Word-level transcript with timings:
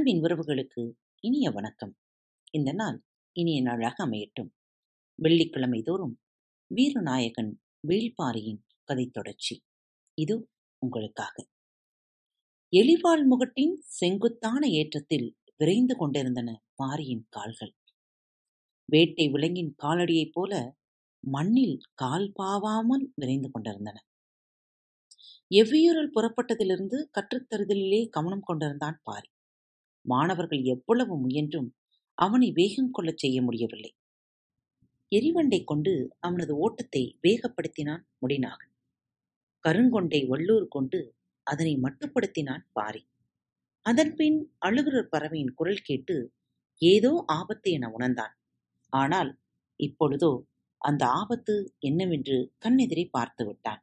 அன்பின் 0.00 0.22
உறவுகளுக்கு 0.22 0.92
இனிய 1.20 1.50
வணக்கம். 1.50 1.96
இந்த 2.52 2.72
நாள் 2.72 3.04
இனிய 3.32 3.62
நாளாக 3.62 4.06
அமையட்டும். 4.06 4.50
வெள்ளிக்கிழமை 5.22 5.82
தோறும் 5.82 6.20
வீரநாயகன் 6.74 7.60
வேள்பாரியின் 7.88 8.62
கதை 8.84 9.06
தொடர்ச்சி. 9.06 9.64
இது 10.14 10.50
உங்களுக்காக. 10.78 11.48
எலிவாள் 12.76 13.24
முகட்டின் 13.24 13.74
செங்குத்தான 13.80 14.68
ஏற்றத்தில் 14.68 15.32
விரைந்து 15.56 15.96
கொண்டிருந்தன 15.96 16.62
பாரியின் 16.74 17.26
கால்கள். 17.28 17.74
வேட்டை 18.84 19.28
விலங்கின் 19.28 19.74
காலடியைப் 19.82 20.32
போல 20.32 20.76
மண்ணில் 21.20 21.78
கால் 21.94 22.32
பாவாமல் 22.42 23.12
விரைந்து 23.14 23.50
கொண்டிருந்தன. 23.50 24.06
எவ்வியூரில் 25.54 26.10
புறப்பட்டதிலிருந்து 26.14 27.10
கற்றுத்தருதலிலே 27.12 28.08
கவனம் 28.08 28.42
கொண்டிருந்தான் 28.42 29.00
பாரி. 29.02 29.29
மாணவர்கள் 30.04 30.62
எவ்வளவு 30.64 31.14
முயன்றும் 31.16 31.68
அவனை 32.18 32.48
வேகம் 32.52 32.90
கொள்ளச் 32.90 33.18
செய்ய 33.18 33.42
முடியவில்லை. 33.42 33.92
எரிவண்டை 35.12 35.60
கொண்டு 35.64 35.92
அவனது 36.18 36.52
ஓட்டத்தை 36.56 37.02
வேகப்படுத்தினான் 37.22 38.02
முடிநாகன் 38.22 38.72
கருங்கொண்டை 39.64 40.20
வள்ளூர் 40.28 40.68
கொண்டு 40.68 41.00
அதனை 41.46 41.72
மட்டுப்படுத்தினான் 41.76 42.64
பாரி. 42.72 43.02
அதன்பின் 43.86 44.38
அழுகுரற் 44.58 45.10
பறவையின் 45.10 45.54
குரல் 45.54 45.82
கேட்டு 45.82 46.16
ஏதோ 46.82 47.24
ஆபத்து 47.26 47.68
என 47.70 47.88
உணர்ந்தான். 47.88 48.34
ஆனால் 48.92 49.30
இப்பொழுதோ 49.80 50.32
அந்த 50.80 51.02
ஆபத்து 51.20 51.54
என்னவென்று 51.78 52.36
கண்ணெதிரை 52.64 53.04
பார்த்து 53.10 53.42
விட்டான். 53.46 53.82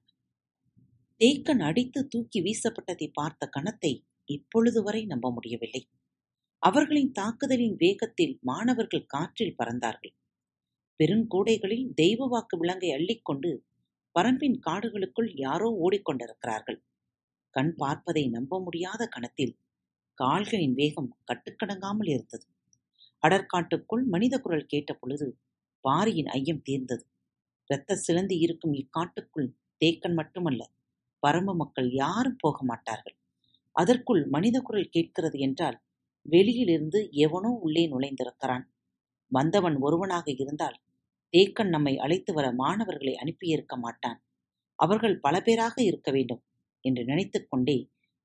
தேக்கன் 1.22 1.60
அடித்து 1.60 2.00
தூக்கி 2.08 2.40
வீசப்பட்டதை 2.42 3.08
பார்த்த 3.14 3.50
கணத்தை 3.56 3.94
இப்பொழுது 4.30 4.84
வரை 4.84 5.06
நம்ப 5.06 5.32
முடியவில்லை. 5.32 5.82
அவர்களின் 6.64 7.12
தாக்குதலின் 7.12 7.76
வேகத்தில் 7.76 8.34
மாணவர்கள் 8.44 9.10
காற்றில் 9.10 9.58
பறந்தார்கள். 9.60 10.14
பெருங்கூடைகளில் 11.00 11.86
தெய்வ 11.94 12.28
வாக்கு 12.28 12.56
விலங்கை 12.58 12.90
அள்ளிக்கொண்டு 12.92 13.50
பரம்பின் 14.16 14.58
காடுகளுக்குள் 14.60 15.30
யாரோ 15.38 15.68
ஓடிக்கொண்டிருக்கிறார்கள் 15.84 16.80
கண் 17.56 17.74
பார்ப்பதை 17.78 18.24
நம்ப 18.28 18.60
முடியாத 18.60 19.02
கணத்தில் 19.08 19.54
கால்களின் 20.18 20.76
வேகம் 20.80 21.12
கட்டுக்கடங்காமல் 21.30 22.10
இருந்தது. 22.14 22.46
அடற்காட்டுக்குள் 23.24 24.04
மனித 24.06 24.36
குரல் 24.40 24.66
கேட்ட 24.66 24.92
பொழுது 24.94 25.28
பாரியின் 25.86 26.30
ஐயம் 26.36 26.64
தீர்ந்தது. 26.64 27.04
இரத்த 27.70 27.98
சிலந்தி 27.98 28.36
இருக்கும் 28.40 28.76
இக்காட்டுக்குள் 28.76 29.50
தேக்கன் 29.82 30.18
மட்டுமல்ல 30.20 30.62
பரம்பு 31.24 31.54
மக்கள் 31.56 31.90
யாரும் 31.96 32.40
போக 32.40 32.58
மாட்டார்கள். 32.64 33.16
அதற்குள் 33.76 34.24
மனித 34.28 34.58
குரல் 34.62 34.94
கேட்கிறது 34.96 35.38
என்றால் 35.40 35.78
வெளியிலிருந்து 36.30 37.00
எவனோ 37.12 37.52
உள்ளே 37.62 37.84
நுழைந்திருக்கிறான். 37.92 38.66
வந்தவன் 39.32 39.78
ஒருவனாக 39.78 40.28
இருந்தால் 40.38 40.78
தேக்கன் 41.34 41.70
நம்மை 41.70 41.98
அழைத்து 41.98 42.34
வர 42.34 42.52
மாணவர்களை 42.54 43.14
அனுப்பியிருக்க 43.16 43.76
மாட்டான். 43.78 44.20
அவர்கள் 44.80 45.20
பல 45.20 45.36
பேராக 45.42 45.76
இருக்க 45.84 46.12
வேண்டும் 46.12 46.44
என்று 46.86 47.04
நினைத்துக் 47.06 47.50
கொண்டே 47.50 47.78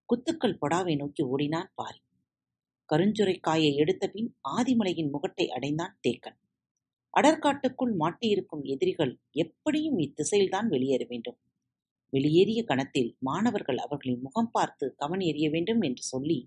குத்துக்கள் 0.09 0.59
பொடாவை 0.61 0.97
நோக்கி 0.97 1.23
ஓடினான் 1.23 1.71
பாரி. 1.75 2.01
கருஞ்சுரைக்காயை 2.91 3.75
எடுத்த 3.75 4.05
பின் 4.09 4.37
ஆதிமலையின் 4.51 5.11
முகட்டை 5.11 5.47
அடைந்தான் 5.49 5.99
தேக்கன். 6.09 6.39
அடற்காட்டுக்குள் 7.15 7.95
மாட்டியிருக்கும் 7.99 8.65
எதிரிகள் 8.65 9.13
எப்படியும் 9.35 9.99
இத்திசையில்தான் 9.99 10.69
வெளியேற 10.69 11.03
வேண்டும். 11.09 11.39
வெளியேறிய 12.13 12.65
கணத்தில் 12.65 13.17
மாணவர்கள் 13.19 13.77
அவர்களின் 13.77 14.21
முகம் 14.21 14.51
பார்த்து 14.51 14.87
கவன் 14.97 15.23
எறிய 15.23 15.51
வேண்டும் 15.51 15.81
என்று 15.81 16.03
சொல்லி 16.03 16.39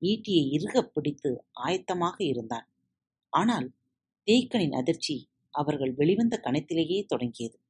ஈட்டியை 0.00 0.48
இறுகப் 0.50 0.94
பிடித்து 0.94 1.44
ஆயத்தமாக 1.64 2.14
இருந்தான். 2.18 2.72
ஆனால் 3.28 3.72
தேக்கனின் 4.26 4.76
அதிர்ச்சி 4.76 5.28
அவர்கள் 5.50 5.92
வெளிவந்த 5.92 6.40
கணத்திலேயே 6.44 7.04
தொடங்கியது. 7.06 7.60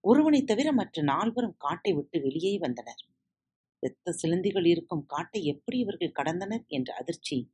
ஒருவனை 0.00 0.44
தவிர 0.44 0.72
மற்ற 0.72 1.02
நால்வரும் 1.02 1.54
காட்டை 1.58 1.92
விட்டு 1.92 2.20
வெளியே 2.20 2.58
வந்தனர். 2.58 3.06
இரத்த 3.80 4.16
சிலந்திகள் 4.22 4.66
இருக்கும் 4.66 5.06
காட்டை 5.06 5.44
எப்படி 5.44 5.78
இவர்கள் 5.78 6.12
கடந்தனர் 6.12 6.66
என்ற 6.66 6.94
அதிர்ச்சி 6.94 7.50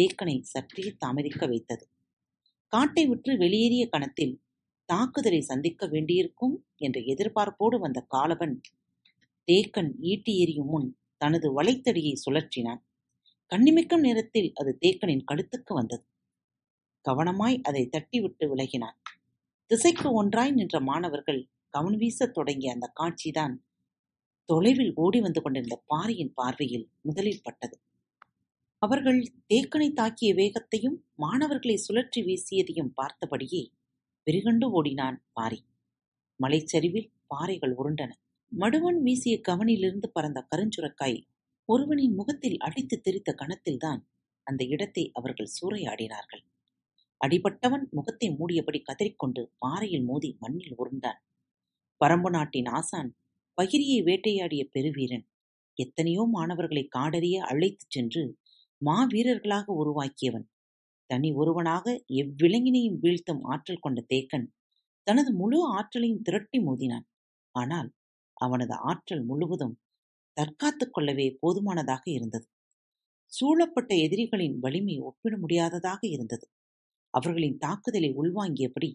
தேக்கனை 0.00 0.40
சற்றே 0.40 0.94
தாமதிக்க 0.98 1.46
வைத்தது. 1.46 1.88
காட்டை 2.66 3.06
விட்டு 3.06 3.36
வெளியேறிய 3.36 3.88
கணத்தில் 3.88 4.42
தாக்குதலை 4.84 5.40
சந்திக்க 5.40 5.86
வேண்டியிருக்கும் 5.86 6.66
என்ற 6.76 7.00
எதிர்பார்ப்போடு 7.00 7.78
வந்த 7.78 8.00
காலவன் 8.00 8.60
தேக்கன் 9.46 9.90
ஈட்டி 10.00 10.38
எறியும் 10.38 10.66
முன் 10.66 10.98
தனது 11.16 11.62
வலைத்தடியை 11.62 12.14
சுழற்றினான். 12.30 12.82
கண்ணிமைக்கும் 13.52 14.00
நேரத்தில் 14.00 14.48
அது 14.54 14.78
தேக்கனின் 14.80 15.26
கழுத்துக்கு 15.30 15.72
வந்தது. 15.72 16.04
கவனமாய் 17.04 17.56
அதை 17.62 17.88
தட்டிவிட்டு 17.92 18.44
விலகினான். 18.46 18.96
திசைக்கு 19.70 20.08
ஒன்றாய் 20.12 20.52
நின்ற 20.52 20.80
மாணவர்கள் 20.80 21.40
கவன் 21.74 21.96
வீசத் 21.96 22.34
தொடங்கிய 22.34 22.72
அந்த 22.72 22.86
காட்சிதான் 23.00 23.54
தொலைவில் 24.48 24.92
ஓடி 24.94 25.20
வந்து 25.20 25.42
கொண்டிருந்த 25.42 25.76
பாரியின் 25.86 26.32
பார்வையில் 26.34 26.86
முதலில் 27.00 27.42
பட்டது. 27.42 27.76
அவர்கள் 28.82 29.20
தேக்கனை 29.54 29.88
தாக்கிய 29.92 30.34
வேகத்தையும் 30.34 30.96
மாணவர்களை 31.14 31.76
சுழற்றி 31.88 32.20
வீசியதையும் 32.20 32.92
பார்த்தபடியே 32.96 33.62
வெறிகண்டு 34.26 34.66
ஓடினான் 34.70 35.18
பாரி 35.32 35.60
மலைச்சரிவில் 36.40 37.08
பாறைகள் 37.26 37.74
உருண்டன. 37.74 38.10
மடுவன் 38.52 39.00
வீசிய 39.02 39.40
கவனிலிருந்து 39.48 40.08
பறந்த 40.12 40.46
கருஞ்சுரக்காய் 40.50 41.18
ஒருவனின் 41.68 42.14
முகத்தில் 42.14 42.58
அடித்து 42.58 42.96
தெரித்த 43.00 43.30
கணத்தில்தான் 43.32 44.00
அந்த 44.46 44.62
இடத்தை 44.74 45.04
அவர்கள் 45.14 45.54
சூறையாடினார்கள். 45.56 46.42
அடிபட்டவன் 47.20 47.84
முகத்தை 47.90 48.28
மூடியபடி 48.30 48.80
கதறிக்கொண்டு 48.82 49.42
பாறையில் 49.58 50.04
மோதி 50.04 50.30
மண்ணில் 50.42 50.76
உருண்டான். 50.78 51.20
பரம்பு 52.00 52.30
நாட்டின் 52.30 52.68
ஆசான் 52.78 53.10
பகிரியை 53.58 53.98
வேட்டையாடிய 54.02 54.62
பெருவீரன் 54.74 55.24
எத்தனையோ 55.78 56.22
மாணவர்களை 56.36 56.84
காடறிய 56.96 57.36
அழைத்துச் 57.50 57.94
சென்று 57.96 58.22
மாவீரர்களாக 58.82 59.66
உருவாக்கியவன் 59.82 60.46
தனி 61.10 61.28
ஒருவனாக 61.32 61.86
எவ்விலங்கினையும் 62.22 62.98
வீழ்த்தும் 63.02 63.42
ஆற்றல் 63.52 63.84
கொண்ட 63.84 64.00
தேக்கன் 64.12 64.46
தனது 65.06 65.30
முழு 65.32 65.58
ஆற்றலையும் 65.76 66.22
திரட்டி 66.22 66.58
மோதினான். 66.60 67.06
ஆனால் 67.54 67.88
அவனது 68.36 68.74
ஆற்றல் 68.90 69.24
முழுவதும் 69.24 69.76
தற்காத்துக் 70.38 70.92
கொள்ளவே 70.92 71.36
போதுமானதாக 71.40 72.04
இருந்தது. 72.10 72.46
சூழப்பட்ட 73.32 73.94
எதிரிகளின் 73.94 74.58
வலிமை 74.58 74.98
ஒப்பிட 74.98 75.38
முடியாததாக 75.38 76.00
இருந்தது. 76.08 76.46
அவர்களின் 77.14 77.58
தாக்குதலை 77.58 78.14
உள்வாங்கியபடி 78.14 78.94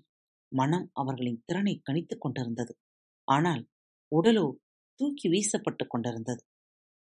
மனம் 0.51 0.89
அவர்களின் 0.93 1.41
திறனை 1.45 1.81
கணித்துக் 1.81 2.19
கொண்டிருந்தது. 2.19 2.73
ஆனால் 3.27 3.67
உடலோ 4.11 4.45
தூக்கி 4.99 5.29
வீசப்பட்டுக் 5.29 5.89
கொண்டிருந்தது. 5.89 6.43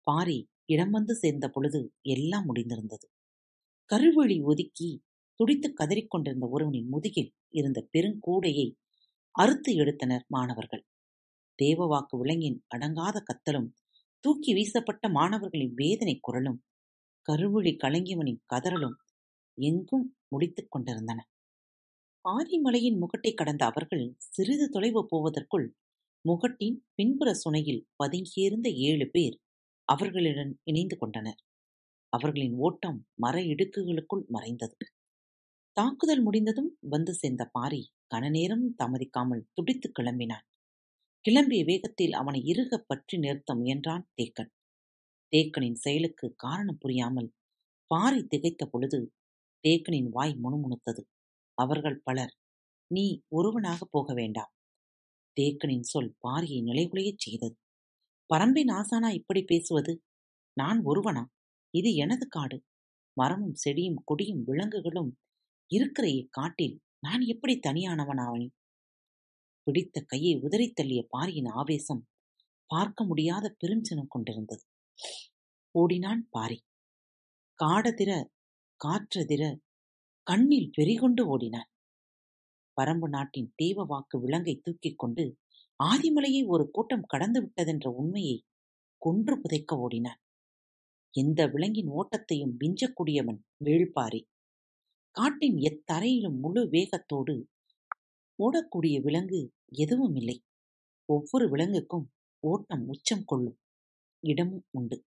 பாரி 0.07 0.49
இடம் 0.65 0.91
வந்து 0.91 1.15
சேர்ந்த 1.15 1.49
பொழுது 1.49 1.93
எல்லாம் 2.09 2.55
முடிந்திருந்தது. 2.55 3.07
கருவழி 3.91 4.43
ஒதுக்கி 4.43 5.03
துடித்து 5.35 5.75
கதறிக்கொண்டிருந்த 5.81 6.49
ஒருவனின் 6.49 6.89
முதுகில் 6.89 7.33
இருந்த 7.51 7.89
பெருங்கூடையை 7.93 8.67
அறுத்து 9.35 9.75
எடுத்தனர் 9.75 10.25
மாணவர்கள். 10.29 10.85
தேவவாக்கு 11.63 12.17
விலங்கின் 12.19 12.65
அடங்காத 12.77 13.17
கத்தலும் 13.23 13.69
தூக்கி 14.25 14.53
வீசப்பட்ட 14.55 15.09
மாணவர்களின் 15.09 15.75
வேதனை 15.75 16.21
குரலும் 16.21 16.61
கருவொழி 17.29 17.73
கலங்கியவனின் 17.77 18.41
கதறலும் 18.47 18.97
எங்கும் 19.59 20.07
முடித்துக் 20.29 20.71
கொண்டிருந்தன. 20.71 21.19
ஆதிமலையின் 22.25 22.99
முகட்டை 22.99 23.35
கடந்த 23.35 23.63
அவர்கள் 23.65 24.05
சிறிது 24.19 24.69
தொலைவு 24.69 25.03
போவதற்குள் 25.07 25.67
முகட்டின் 26.25 26.79
பின்புற 26.95 27.31
சுனையில் 27.35 27.83
பதுங்கியிருந்த 28.03 28.69
ஏழு 28.89 29.07
பேர் 29.11 29.37
அவர்களுடன் 29.89 30.53
இணைந்து 30.65 30.97
கொண்டனர். 30.97 31.41
அவர்களின் 32.13 32.57
ஓட்டம் 32.59 32.99
மர 33.15 33.37
இடுக்குகளுக்குள் 33.43 34.25
மறைந்தது. 34.29 34.85
தாக்குதல் 35.77 36.23
முடிந்ததும் 36.23 36.73
வந்து 36.89 37.15
சேர்ந்த 37.15 37.45
பாரி 37.47 37.83
கனநேரம் 38.15 38.67
தாமதிக்காமல் 38.79 39.47
துடித்து 39.53 39.89
கிளம்பினான். 39.91 40.47
கிளம்பிய 41.25 41.65
வேகத்தில் 41.65 42.13
அவனை 42.13 42.41
இறுக 42.45 42.79
பற்றி 42.79 43.19
நிறுத்த 43.19 43.55
முயன்றான் 43.55 44.03
தேக்கன். 44.17 44.51
தேக்கனின் 45.33 45.75
செயலுக்கு 45.75 46.35
காரணம் 46.37 46.79
புரியாமல் 46.79 47.29
பாரி 47.91 48.21
திகைத்த 48.23 48.65
பொழுது 48.71 48.99
தேக்கனின் 49.65 50.09
வாய் 50.09 50.35
முணுமுணுத்தது. 50.43 51.03
அவர்கள் 51.59 52.01
பலர் 52.05 52.35
நீ 52.91 53.23
ஒருவனாக 53.29 53.81
போக 53.91 54.15
வேண்டாம். 54.15 54.53
தேக்கனின் 55.37 55.87
சொல் 55.93 56.17
பாரியை 56.29 56.61
நிலைகுலையச் 56.63 57.19
செய்தது. 57.19 57.57
பரம்பின் 58.31 58.73
ஆசானா 58.73 59.11
இப்படி 59.15 59.43
பேசுவது? 59.43 59.95
நான் 60.57 60.81
ஒருவனா? 60.85 61.25
இது 61.75 61.95
எனது 61.95 62.29
காடு. 62.29 62.59
மரமும் 63.17 63.57
செடியும் 63.65 64.01
கொடியும் 64.05 64.43
விலங்குகளும் 64.43 65.11
இருக்கிற 65.71 66.07
இக்காட்டில் 66.11 66.77
நான் 67.01 67.21
எப்படி 67.21 67.55
தனியானவனாவனே? 67.59 68.49
பிடித்த 69.65 70.01
கையை 70.01 70.41
உதறித் 70.41 70.81
தள்ளிய 70.81 71.03
பாரியின் 71.09 71.51
ஆவேசம் 71.61 72.07
பார்க்க 72.67 73.05
முடியாத 73.05 73.57
பெருஞ்சினம் 73.61 74.09
கொண்டிருந்தது. 74.09 74.63
ஓடினான் 75.71 76.27
பாரி. 76.31 76.59
காடதிர 77.59 78.11
காற்றதிர 78.81 79.43
கண்ணில் 80.27 80.71
வெறிகொண்டு 80.77 81.23
ஓடினான். 81.27 81.71
பரம்பு 82.77 83.09
நாட்டின் 83.09 83.53
தேவ 83.55 83.85
வாக்கு 83.85 84.21
விலங்கை 84.21 84.61
தூக்கிக் 84.63 84.99
கொண்டு 84.99 85.25
ஆதிமலையை 85.85 86.47
ஒரு 86.47 86.71
கூட்டம் 86.71 87.07
கடந்து 87.07 87.41
விட்டதென்ற 87.43 87.89
உண்மையை 87.89 88.37
கொன்று 88.99 89.41
புதைக்க 89.41 89.77
ஓடினான். 89.77 90.21
எந்த 91.15 91.47
விலங்கின் 91.47 91.91
ஓட்டத்தையும் 91.91 92.55
விஞ்சக்கூடியவன் 92.61 93.41
வேள்பாரி. 93.65 94.23
காட்டின் 95.17 95.57
எத்தரையிலும் 95.57 96.39
முழு 96.39 96.69
வேகத்தோடு 96.69 97.35
ஓடக்கூடிய 98.43 99.01
விலங்கு 99.03 99.53
எதுவும் 99.69 100.15
இல்லை. 100.15 100.43
ஒவ்வொரு 101.05 101.51
விலங்குக்கும் 101.51 102.13
ஓட்டம் 102.41 102.89
உச்சம் 102.89 103.25
கொள்ளும் 103.25 103.59
இடமும் 104.27 104.67
உண்டு. 104.71 105.05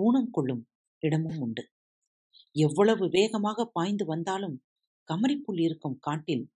ஊனம் 0.00 0.30
கொள்ளும் 0.30 0.68
இடமும் 0.98 1.38
உண்டு. 1.38 1.70
எவ்வளவு 2.52 3.08
வேகமாக 3.08 3.66
பாய்ந்து 3.66 4.04
வந்தாலும் 4.06 4.62
கமரிப்புல் 5.12 5.60
இருக்கும் 5.60 5.96
காட்டில் 5.98 6.50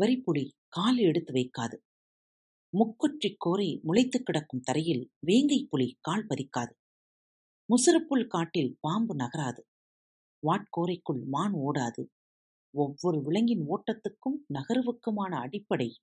வரிப்புலி 0.00 0.50
கால் 0.68 0.96
எடுத்து 0.96 1.32
வைக்காது. 1.32 1.78
முக்குற்றிக் 2.76 3.46
கோரை 3.46 3.80
முளைத்துக் 3.82 4.22
கிடக்கும் 4.22 4.60
தரையில் 4.60 5.10
வேங்கை 5.26 5.66
புலி 5.70 5.98
கால் 6.00 6.26
பதிக்காது. 6.26 6.76
முசுறுப்புல் 7.64 8.26
காட்டில் 8.26 8.76
பாம்பு 8.80 9.16
நகராது. 9.16 9.62
வாட்கோரைக்குள் 10.46 11.24
மான் 11.26 11.52
ஓடாது. 11.52 12.06
ஒவ்வொரு 12.74 13.22
விலங்கின் 13.22 13.64
ஓட்டத்துக்கும் 13.68 14.38
நகர்வுக்குமான 14.54 15.32
அடிப்படை 15.40 15.98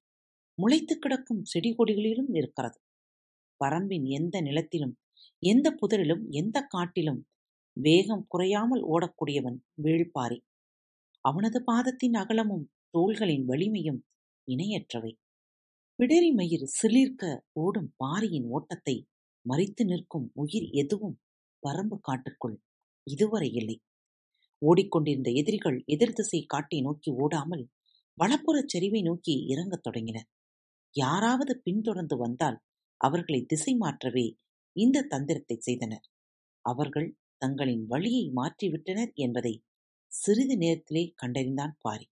முளைத்துக் 0.57 1.01
கிடக்கும் 1.01 1.43
செடி 1.43 1.75
கொடிகளிலும் 1.77 2.29
இருக்கிறது. 2.31 2.79
பரம்பின் 3.65 4.05
எந்த 4.07 4.41
நிலத்திலும் 4.41 4.97
எந்த 5.39 5.71
புதரிலும் 5.71 6.23
எந்த 6.29 6.61
காட்டிலும் 6.67 7.27
வேகம் 7.77 8.25
குறையாமல் 8.27 8.83
ஓடக்கூடியவன் 8.83 9.57
வேள்பாரி. 9.83 10.39
அவனது 11.21 11.63
பாதத்தின் 11.63 12.13
அகலமும் 12.13 12.71
தோள்களின் 12.89 13.45
வலிமையும் 13.45 14.01
இணையற்றவை. 14.47 15.13
பிடரி 15.99 16.31
மயிர் 16.33 16.65
சிலிர்க்க 16.81 17.23
ஓடும் 17.51 17.93
பாரியின் 17.97 18.47
ஓட்டத்தை 18.49 19.07
மறித்து 19.45 19.83
நிற்கும் 19.83 20.31
உயிர் 20.33 20.67
எதுவும் 20.71 21.17
பரம்பு 21.63 21.97
காட்டுக்குள் 22.01 22.57
இதுவரை 23.07 23.51
இல்லை. 23.51 23.77
ஓடிக்கொண்டிருந்த 24.61 25.31
எதிரிகள் 25.31 25.83
எதிர் 25.85 26.13
திசை 26.13 26.43
காட்டை 26.43 26.81
நோக்கி 26.81 27.11
ஓடாமல் 27.11 27.69
வலப்புறச் 28.17 28.71
சரிவை 28.73 29.01
நோக்கி 29.01 29.45
இறங்கத் 29.47 29.83
தொடங்கினர். 29.83 30.29
யாராவது 30.95 31.61
பின்தொடர்ந்து 31.63 32.17
வந்தால் 32.17 32.59
அவர்களை 32.97 33.45
திசை 33.45 33.75
மாற்றவே 33.75 34.37
இந்த 34.75 35.01
தந்திரத்தை 35.01 35.57
செய்தனர். 35.59 36.05
அவர்கள் 36.61 37.17
தங்களின் 37.37 37.85
வழியை 37.85 38.31
மாற்றிவிட்டனர் 38.35 39.13
என்பதை 39.13 39.63
சிறிது 40.11 40.57
நேரத்திலே 40.57 41.13
கண்டறிந்தான் 41.21 41.73
பாரி. 41.79 42.07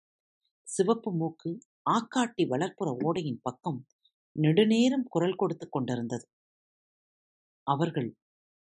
சிவப்பு 0.68 1.16
மூக்கு 1.16 1.58
ஆக்காட்டி 1.90 2.46
வளர்ப்புற 2.46 2.96
ஓடையின் 2.98 3.40
பக்கம் 3.42 3.86
நெடுநேரம் 4.32 5.04
குரல் 5.04 5.34
கொடுத்துக் 5.34 5.72
கொண்டிருந்தது. 5.72 6.26
அவர்கள் 7.66 8.16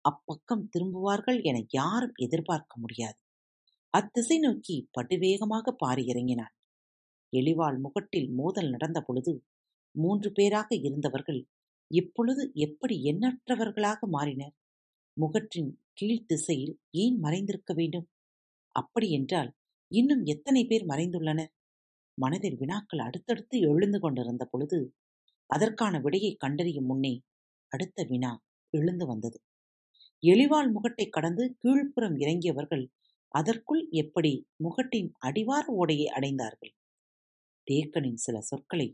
அப்பக்கம் 0.04 0.68
திரும்புவார்கள் 0.72 1.42
என 1.42 1.64
யாரும் 1.70 2.12
எதிர்பார்க்க 2.16 2.80
முடியாது. 2.80 3.18
அத்திசை 3.96 4.36
நோக்கி 4.38 4.76
படுவேகமாக 4.96 5.72
பாரி 5.72 6.02
இறங்கினான் 6.04 6.54
எளிவாள் 7.32 7.76
முகட்டில் 7.78 8.26
மோதல் 8.30 8.70
நடந்த 8.70 8.98
பொழுது 9.00 9.32
மூன்று 9.94 10.28
பேராக 10.32 10.68
இருந்தவர்கள் 10.78 11.40
இப்பொழுது 11.90 12.42
எப்படி 12.56 12.96
எண்ணற்றவர்களாக 13.04 14.08
மாறினர்? 14.12 14.54
முகற்றின் 15.16 15.70
கீழ் 15.92 16.26
திசையில் 16.26 16.74
ஏன் 16.96 17.16
மறைந்திருக்க 17.20 17.72
வேண்டும்? 17.74 18.06
அப்படியென்றால் 18.76 19.50
இன்னும் 19.92 20.24
எத்தனை 20.24 20.62
பேர் 20.66 20.86
மறைந்துள்ளனர்? 20.86 21.52
மனதில் 22.18 22.58
வினாக்கள் 22.58 22.98
அடுத்தடுத்து 22.98 23.56
எழுந்து 23.60 24.00
கொண்டிருந்த 24.00 24.44
பொழுது 24.44 24.80
அதற்கான 25.50 26.00
விடையை 26.00 26.34
கண்டறியும் 26.34 26.84
முன்னே 26.84 27.14
அடுத்த 27.72 28.04
வினா 28.04 28.32
எழுந்து 28.74 29.06
வந்தது. 29.06 29.38
எளிவாள் 30.22 30.70
முகட்டை 30.72 31.08
கடந்து 31.08 31.44
கீழ்ப்புறம் 31.62 32.16
இறங்கியவர்கள் 32.18 32.84
அதற்குள் 33.34 33.82
எப்படி 33.92 34.32
முகட்டின் 34.56 35.10
அடிவார 35.18 35.64
ஓடையை 35.72 36.06
அடைந்தார்கள்? 36.08 36.72
தேக்கனின் 37.66 38.20
சில 38.22 38.36
சொற்களை 38.40 38.88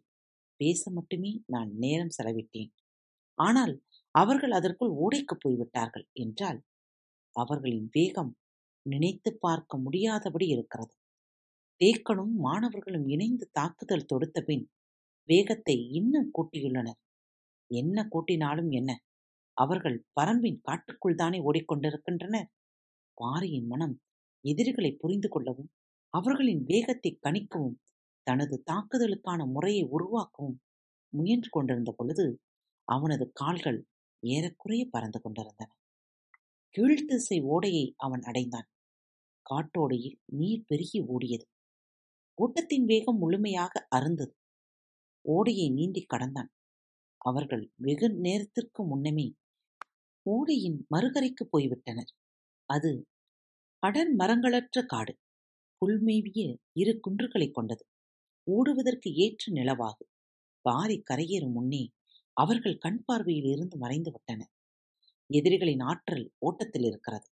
பேச 0.60 0.90
மட்டுமே 0.90 1.32
நான் 1.46 1.70
நேரம் 1.74 2.14
செலவிட்டேன். 2.18 2.70
ஆனால் 3.38 3.74
அவர்கள் 4.14 4.50
அதற்குள் 4.50 4.92
ஓடைக்கு 4.98 5.34
போய்விட்டார்கள் 5.38 6.06
என்றால் 6.12 6.60
அவர்களின் 7.36 7.88
வேகம் 7.92 8.32
நினைத்து 8.86 9.30
பார்க்க 9.38 9.78
முடியாதபடி 9.78 10.46
இருக்கிறது. 10.46 10.94
தேக்கனும் 11.80 12.34
மாணவர்களும் 12.38 13.06
இணைந்து 13.08 13.46
தாக்குதல் 13.52 14.06
தொடுத்த 14.06 14.38
பின் 14.42 14.64
வேகத்தை 15.28 15.76
இன்னும் 15.90 16.30
கூட்டியுள்ளனர். 16.30 16.98
என்ன 17.70 18.08
கூட்டினாலும் 18.14 18.70
என்ன? 18.70 18.90
அவர்கள் 19.56 19.98
பரம்பின் 20.20 20.60
காட்டுக்குள் 20.60 21.14
தானே 21.14 21.38
ஓடிக்கொண்டிருக்கின்றனர். 21.40 22.48
பாரியின் 23.18 23.66
மனம் 23.66 23.96
எதிரிகளை 24.44 24.92
புரிந்து 24.92 25.28
கொள்ளவும் 25.28 25.70
அவர்களின் 26.14 26.62
வேகத்தை 26.64 27.18
கணிக்கவும் 27.22 27.78
தனது 28.22 28.62
தாக்குதலுக்கான 28.70 29.46
முறையை 29.46 29.84
உருவாக்கவும் 29.84 30.58
முயன்று 31.08 31.50
கொண்டிருந்த 31.50 31.90
பொழுது 31.92 32.26
அவனது 32.88 33.30
கால்கள் 33.32 33.80
ஏறக்குறைய 34.22 34.88
பறந்து 34.90 35.20
கொண்டிருந்தன. 35.20 35.70
கீழ்த்திசை 36.74 37.38
ஓடையை 37.44 37.94
அவன் 37.96 38.22
அடைந்தான். 38.22 38.68
காட்டோடையில் 39.46 40.18
நீர் 40.24 40.64
பெருகி 40.66 41.00
ஓடியது. 41.06 41.46
ஓட்டத்தின் 42.38 42.84
வேகம் 42.84 43.18
முழுமையாக 43.18 43.86
அருந்தது 43.88 44.34
ஓடையை 45.24 45.70
நீந்தி 45.70 46.02
கடந்தான். 46.02 46.50
அவர்கள் 47.18 47.64
வெகு 47.76 48.08
நேரத்திற்கு 48.10 48.84
முன்னமே 48.86 49.26
ஓடையின் 50.26 50.78
மறுகரைக்கு 50.94 51.44
போய்விட்டனர். 51.52 52.10
அது 52.70 52.90
அடர் 53.82 54.10
மரங்களற்ற 54.16 54.84
காடு. 54.86 55.12
புல்மேவிய 55.78 56.42
இரு 56.72 57.00
குன்றுகளைக் 57.00 57.54
கொண்டது. 57.54 57.84
ஓடுவதற்கு 58.46 59.12
ஏற்ற 59.14 59.52
நிலவாகு. 59.52 60.04
பாரி 60.64 61.02
கரையேறும் 61.10 61.52
முன்னே 61.52 61.90
அவர்கள் 62.36 62.76
கண் 62.78 63.02
பார்வையில் 63.04 63.44
இருந்து 63.44 63.78
மறைந்து 63.78 64.10
விட்டனர் 64.10 64.52
எதிரிகளின் 65.30 65.80
ஆற்றல் 65.80 66.32
ஓட்டத்தில் 66.38 66.82
இருக்கிறது. 66.82 67.26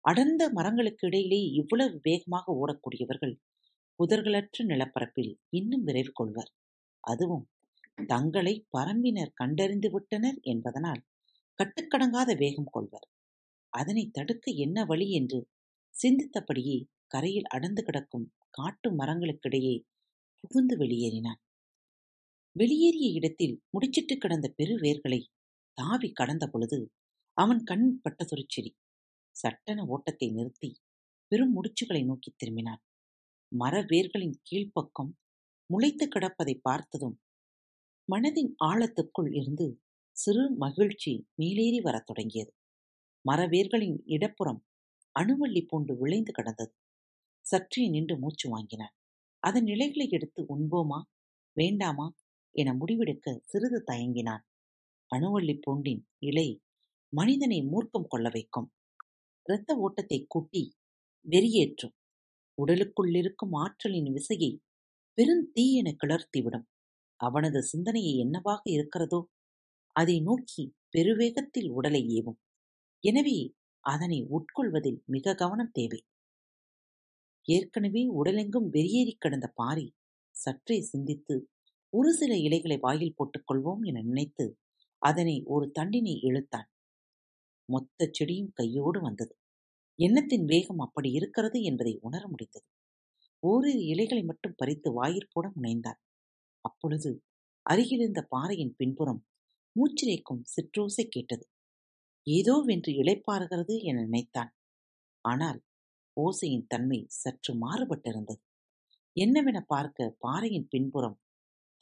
அடர்ந்த 0.00 0.50
மரங்களுக்கு 0.50 1.06
இடையிலே 1.06 1.40
இவ்வளவு 1.52 2.00
வேகமாக 2.02 2.56
ஓடக்கூடியவர்கள் 2.60 3.34
புதர்களற்ற 3.98 4.64
நிலப்பரப்பில் 4.64 5.32
இன்னும் 5.48 5.84
விரைவு 5.84 6.12
கொள்வர். 6.12 6.52
அதுவும் 7.00 7.46
தங்களை 8.06 8.66
பரம்பினர் 8.78 9.30
கண்டறிந்து 9.34 9.90
விட்டனர் 9.90 10.38
என்பதனால் 10.42 11.02
கட்டுக்கடங்காத 11.58 12.36
வேகம் 12.36 12.70
கொள்வர். 12.70 13.08
அதனை 13.72 14.10
தடுக்க 14.12 14.52
என்ன 14.56 14.84
வழி 14.84 15.12
என்று 15.12 15.38
சிந்தித்தபடியே 16.02 16.84
கரையில் 17.06 17.44
அடர்ந்து 17.44 17.82
கிடக்கும் 17.82 18.32
காட்டு 18.50 18.98
மரங்களுக்கிடையே 18.98 19.82
புகுந்து 20.40 20.78
வெளியேறினான். 20.78 21.40
வெளியேறிய 22.52 23.08
இடத்தில் 23.10 23.62
முடிச்சிட்டு 23.70 24.16
கிடந்த 24.16 24.54
பெருவேர்களை 24.58 25.26
தாவி 25.72 26.12
கடந்த 26.12 26.46
பொழுது 26.46 26.92
அவன் 27.32 27.62
கண் 27.64 28.00
பட்டதொரு 28.00 28.44
செடி. 28.48 28.76
சட்டென 29.30 29.84
ஓட்டத்தை 29.84 30.30
நிறுத்தி 30.30 30.80
பெரும் 31.26 31.54
முடிச்சுகளை 31.56 32.04
நோக்கி 32.04 32.34
திரும்பினான். 32.34 32.82
மர 33.48 33.82
வேர்களின் 33.82 34.36
கீழ்ப்பக்கம் 34.42 35.18
முளைத்து 35.70 36.08
கிடப்பதை 36.08 36.58
பார்த்ததும் 36.62 37.20
மனதின் 38.12 38.54
ஆழத்துக்குள் 38.64 39.30
இருந்து 39.30 39.80
சிறு 40.10 40.56
மகிழ்ச்சி 40.56 41.26
மேலேறி 41.34 41.80
வரத் 41.80 42.06
தொடங்கியது. 42.06 42.52
மரவேர்களின் 43.30 44.02
இடப்புறம் 44.04 44.65
அணுவள்ளி 45.16 45.62
பூண்டு 45.66 45.92
விளைந்து 45.96 46.32
கிடந்தது. 46.32 46.72
சற்றே 47.46 47.82
நின்று 47.88 48.14
மூச்சு 48.18 48.46
வாங்கினான் 48.50 48.94
அதன் 49.42 49.66
இலைகளை 49.66 50.06
எடுத்து 50.10 50.40
உண்போமா? 50.54 50.98
வேண்டாமா? 51.56 52.06
என 52.54 52.72
முடிவெடுக்க 52.72 53.34
சிறிது 53.44 53.78
தயங்கினான் 53.90 54.44
அணுவள்ளி 55.10 55.54
பூண்டின் 55.64 56.02
இலை 56.20 56.48
மனிதனை 57.12 57.58
மூர்க்கம் 57.72 58.08
கொள்ள 58.08 58.26
வைக்கும். 58.28 58.68
இரத்த 59.46 59.70
ஓட்டத்தை 59.76 60.18
கூட்டி 60.26 60.62
வெறியேற்றும். 61.26 61.94
உடலுக்குள்ளிருக்கும் 62.58 63.54
ஆற்றலின் 63.64 64.10
விசையை 64.12 64.50
பெருந்தீ 65.18 65.64
என 65.80 65.88
கிளர்த்திவிடும் 66.02 66.66
அவனது 67.20 67.60
சிந்தனையை 67.62 68.14
என்னவாக 68.24 68.62
இருக்கிறதோ 68.70 69.20
அதை 69.96 70.16
நோக்கி 70.20 70.64
பெருவேகத்தில் 70.94 71.70
உடலை 71.70 72.02
ஏவும். 72.16 72.38
எனவே 73.04 73.36
அதனை 73.86 74.18
உட்கொள்வதில் 74.30 75.00
மிக 75.04 75.34
கவனம் 75.34 75.72
தேவை. 75.72 76.00
ஏற்கனவே 77.48 78.02
உடலெங்கும் 78.12 78.68
வெறியேறிக் 78.72 79.20
கிடந்த 79.20 79.46
பாரி 79.54 79.86
சற்றே 80.36 80.80
சிந்தித்து 80.82 81.34
ஒரு 81.92 82.10
சில 82.12 82.32
இலைகளை 82.36 82.78
வாயில் 82.80 83.14
போட்டுக் 83.16 83.46
கொள்வோம் 83.50 83.82
என 83.82 84.02
நினைத்து 84.02 84.46
அதனை 85.02 85.42
ஒரு 85.44 85.70
தண்டினை 85.78 86.14
இழுத்தான். 86.22 86.68
மொத்த 87.68 88.10
செடியும் 88.18 88.52
கையோடு 88.52 89.00
வந்தது. 89.00 89.34
எண்ணத்தின் 89.98 90.44
வேகம் 90.44 90.78
அப்படி 90.78 91.10
இருக்கிறது 91.10 91.62
என்பதை 91.62 91.98
உணர 92.00 92.22
முடிந்தது. 92.28 92.66
ஓரிரு 93.42 93.80
இலைகளை 93.84 94.22
மட்டும் 94.22 94.56
பறித்து 94.56 94.90
வாயிற்போட 95.02 95.46
முனைந்தான். 95.56 96.00
அப்பொழுது 96.64 97.10
அருகிலிருந்த 97.66 98.20
பாறையின் 98.28 98.74
பின்புறம் 98.76 99.20
மூச்சிரைக்கும் 99.76 100.42
சிற்றோசை 100.54 101.04
கேட்டது. 101.08 101.44
ஏதோ 102.26 102.54
வென்று 102.60 102.92
இளைப்பாறுகிறது 102.92 103.74
என 103.80 103.96
நினைத்தான். 104.00 104.50
ஆனால் 105.24 105.60
ஓசையின் 106.16 106.66
தன்மை 106.66 106.98
சற்று 107.12 107.52
மாறுபட்டிருந்தது. 107.54 108.40
என்னவென 109.16 109.58
பார்க்க 109.66 110.16
பாறையின் 110.18 110.68
பின்புறம் 110.68 111.20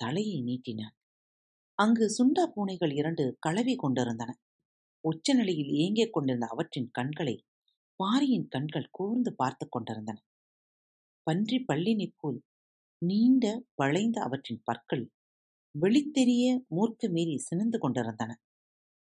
தலையை 0.00 0.38
நீட்டினான் 0.42 0.94
அங்கு 1.78 2.06
சுண்டா 2.16 2.44
பூனைகள் 2.46 2.92
இரண்டு 2.92 3.24
களவி 3.46 3.74
கொண்டிருந்தன. 3.76 4.30
உச்ச 5.04 5.34
நிலையில் 5.34 5.70
இயங்கிக் 5.70 6.12
கொண்டிருந்த 6.12 6.46
அவற்றின் 6.46 6.90
கண்களை 6.90 7.36
பாரியின் 8.00 8.48
கண்கள் 8.48 8.88
கூர்ந்து 8.90 9.30
பார்த்து 9.34 9.64
கொண்டிருந்தன. 9.68 10.18
பன்றி 11.26 11.58
பள்ளினை 11.64 12.08
போல் 12.16 12.38
நீண்ட 13.02 13.44
வளைந்த 13.74 14.18
அவற்றின் 14.20 14.62
பற்கள் 14.64 15.04
வெளித்தெரிய 15.74 16.46
மூர்க்க 16.68 17.08
மீறி 17.08 17.36
சினந்து 17.38 17.78
கொண்டிருந்தன. 17.78 18.32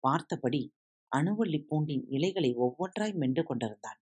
பார்த்தபடி 0.04 0.62
அணுவள்ளி 1.12 1.60
பூண்டின் 1.70 2.04
இலைகளை 2.08 2.52
ஒவ்வொன்றாய் 2.56 3.16
மென்று 3.16 3.44
கொண்டிருந்தான். 3.44 4.00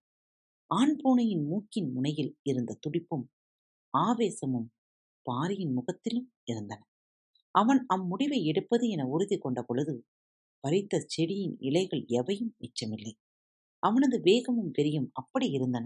ஆண் 0.71 0.95
பூனையின் 0.95 1.43
மூக்கின் 1.47 1.89
முனையில் 1.93 2.37
இருந்த 2.43 2.77
துடிப்பும் 2.79 3.25
ஆவேசமும் 3.93 4.69
பாரியின் 5.25 5.73
முகத்திலும் 5.73 6.27
இருந்தன. 6.43 6.81
அவன் 7.55 7.85
அம்முடிவை 7.95 8.39
எடுப்பது 8.43 8.89
என 8.89 9.07
உறுதி 9.07 9.37
கொண்ட 9.37 9.63
பொழுது 9.63 9.95
பறித்த 10.63 10.99
செடியின் 11.05 11.55
இலைகள் 11.59 12.03
எவையும் 12.09 12.55
மிச்சமில்லை. 12.59 13.13
அவனது 13.83 14.17
வேகமும் 14.21 14.71
வெறியும் 14.71 15.09
அப்படி 15.11 15.47
இருந்தன. 15.49 15.85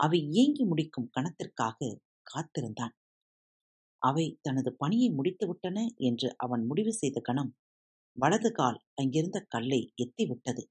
அவை 0.00 0.18
இயங்கி 0.30 0.64
முடிக்கும் 0.64 1.10
கணத்திற்காக 1.16 1.96
காத்திருந்தான். 2.22 2.94
அவை 4.02 4.38
தனது 4.42 4.70
பணியை 4.76 5.08
முடித்துவிட்டன 5.10 5.78
என்று 5.98 6.28
அவன் 6.36 6.62
முடிவு 6.66 6.92
செய்த 6.92 7.18
கணம் 7.20 7.50
வலது 8.18 8.52
கால் 8.52 8.78
அங்கிருந்த 8.94 9.44
கல்லை 9.48 9.92
எத்திவிட்டது. 9.96 10.62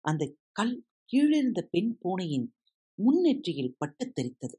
அந்த 0.00 0.34
கல் 0.52 0.86
கீழிருந்த 1.12 1.60
பெண் 1.70 1.98
பூனையின் 2.00 2.54
முன்னெற்றியில் 2.98 3.74
பட்டுத் 3.78 4.18
தெரித்தது. 4.18 4.56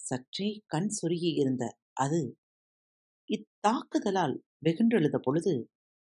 சற்றே 0.00 0.62
கண் 0.66 0.88
சொருகி 1.00 1.32
இருந்த 1.34 1.78
அது 1.92 2.38
இத்தாக்குதலால் 3.28 4.36
வெகுண்டெழுத 4.64 5.18
பொழுது 5.18 5.70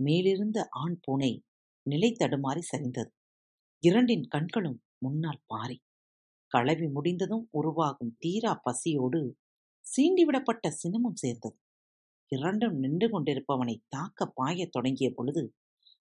மேலிருந்த 0.04 0.66
ஆண் 0.70 0.98
பூனை 1.00 1.42
நிலை 1.82 2.16
தடுமாறி 2.18 2.62
சரிந்தது. 2.76 3.10
இரண்டின் 3.78 4.24
கண்களும் 4.24 4.82
முன்னால் 4.98 5.42
பாரி. 5.46 5.78
களவி 6.52 6.92
முடிந்ததும் 6.92 7.48
உருவாகும் 7.50 8.16
தீரா 8.18 8.60
பசியோடு 8.62 9.36
சீண்டிவிடப்பட்ட 9.84 10.68
சினமும் 10.68 11.14
சேர்ந்தது. 11.14 11.58
இரண்டும் 12.28 12.78
நின்று 12.78 13.06
கொண்டிருப்பவனை 13.08 13.80
தாக்க 13.88 14.32
பாயத் 14.36 14.70
தொடங்கிய 14.70 15.12
பொழுது 15.14 15.54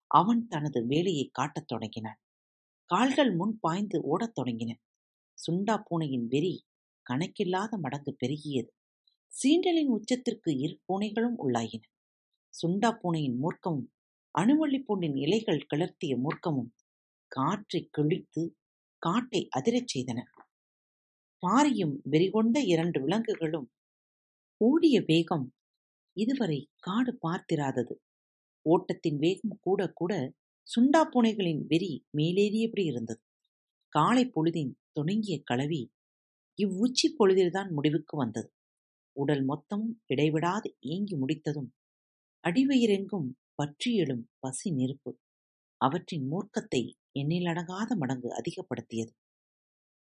அவன் 0.07 0.47
தனது 0.47 0.85
வேலையை 0.85 1.29
காட்டத் 1.31 1.67
தொடங்கினான். 1.67 2.19
கால்கள் 2.85 3.35
முன் 3.35 3.57
பாய்ந்து 3.59 4.01
ஓடத் 4.01 4.39
தொடங்கின. 4.39 4.71
சுண்டா 5.37 5.83
பூனையின் 5.83 6.27
வெறி 6.27 6.65
கணக்கில்லாத 7.09 7.77
மடங்கு 7.77 8.17
பெருகியது. 8.25 8.67
சீண்டலின் 9.27 9.89
உச்சத்திற்கு 9.89 10.59
இரு 10.59 10.81
பூனைகளும் 10.87 11.37
உள்ளாயின. 11.37 11.81
சுண்டா 12.49 12.91
பூனையின் 12.91 13.39
மூர்க்கமும் 13.43 13.87
அணுவள்ளி 14.39 14.83
பூண்டின் 14.87 15.17
இலைகள் 15.17 15.67
கிளர்த்திய 15.75 16.19
மூர்க்கமும் 16.23 16.69
காற்றை 17.27 17.87
கிழித்து 17.91 18.57
காட்டை 18.97 19.47
அதிரச் 19.59 19.91
செய்தன. 19.95 20.19
பாரியும் 21.47 21.95
வெறிகொண்ட 22.11 22.57
இரண்டு 22.65 23.01
விலங்குகளும் 23.01 23.71
ஓடிய 24.57 25.03
வேகம் 25.05 25.56
இதுவரை 26.17 26.59
காடு 26.79 27.11
பார்த்திராதது. 27.23 27.95
ஓட்டத்தின் 28.65 29.17
வேகம் 29.17 29.55
கூட 29.61 29.81
கூட 29.91 30.13
சுண்டா 30.67 31.01
பூனைகளின் 31.05 31.61
வெறி 31.67 31.91
மேலேறியபடி 32.17 32.83
இருந்தது. 32.83 33.21
காலை 33.95 34.23
பொழுதின் 34.27 34.73
தொடங்கிய 34.93 35.35
கலவி 35.43 35.81
இவ்வுச்சி 36.59 37.07
பொழுதில்தான் 37.19 37.69
முடிவுக்கு 37.71 38.15
வந்தது. 38.17 38.49
உடல் 39.15 39.43
மொத்தமும் 39.45 39.95
இடைவிடாது 40.07 40.69
ஏங்கி 40.87 41.15
முடித்ததும் 41.15 41.69
அடிவயிறெங்கும் 42.43 43.29
பற்றி 43.55 43.91
எழும் 43.95 44.25
பசி 44.39 44.69
நெருப்பு 44.71 45.11
அவற்றின் 45.81 46.25
மூர்க்கத்தை 46.27 46.81
எண்ணிலடங்காத 47.19 47.89
மடங்கு 47.95 48.29
அதிகப்படுத்தியது. 48.31 49.11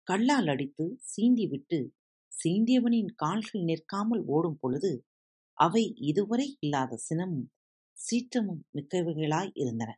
கல்லால் 0.08 0.48
அடித்து 0.48 0.84
சீந்திவிட்டு 1.12 1.78
சீந்தியவனின் 2.32 2.32
சீண்டியவனின் 2.32 3.10
கால்கள் 3.14 3.62
நிற்காமல் 3.62 4.22
ஓடும் 4.26 4.58
பொழுது 4.60 4.90
அவை 5.58 5.82
இதுவரை 6.02 6.46
இல்லாத 6.58 6.98
சினமும் 7.06 7.46
சீற்றமும் 7.96 8.62
மிக்கவைகளாய் 8.76 9.52
இருந்தன. 9.54 9.90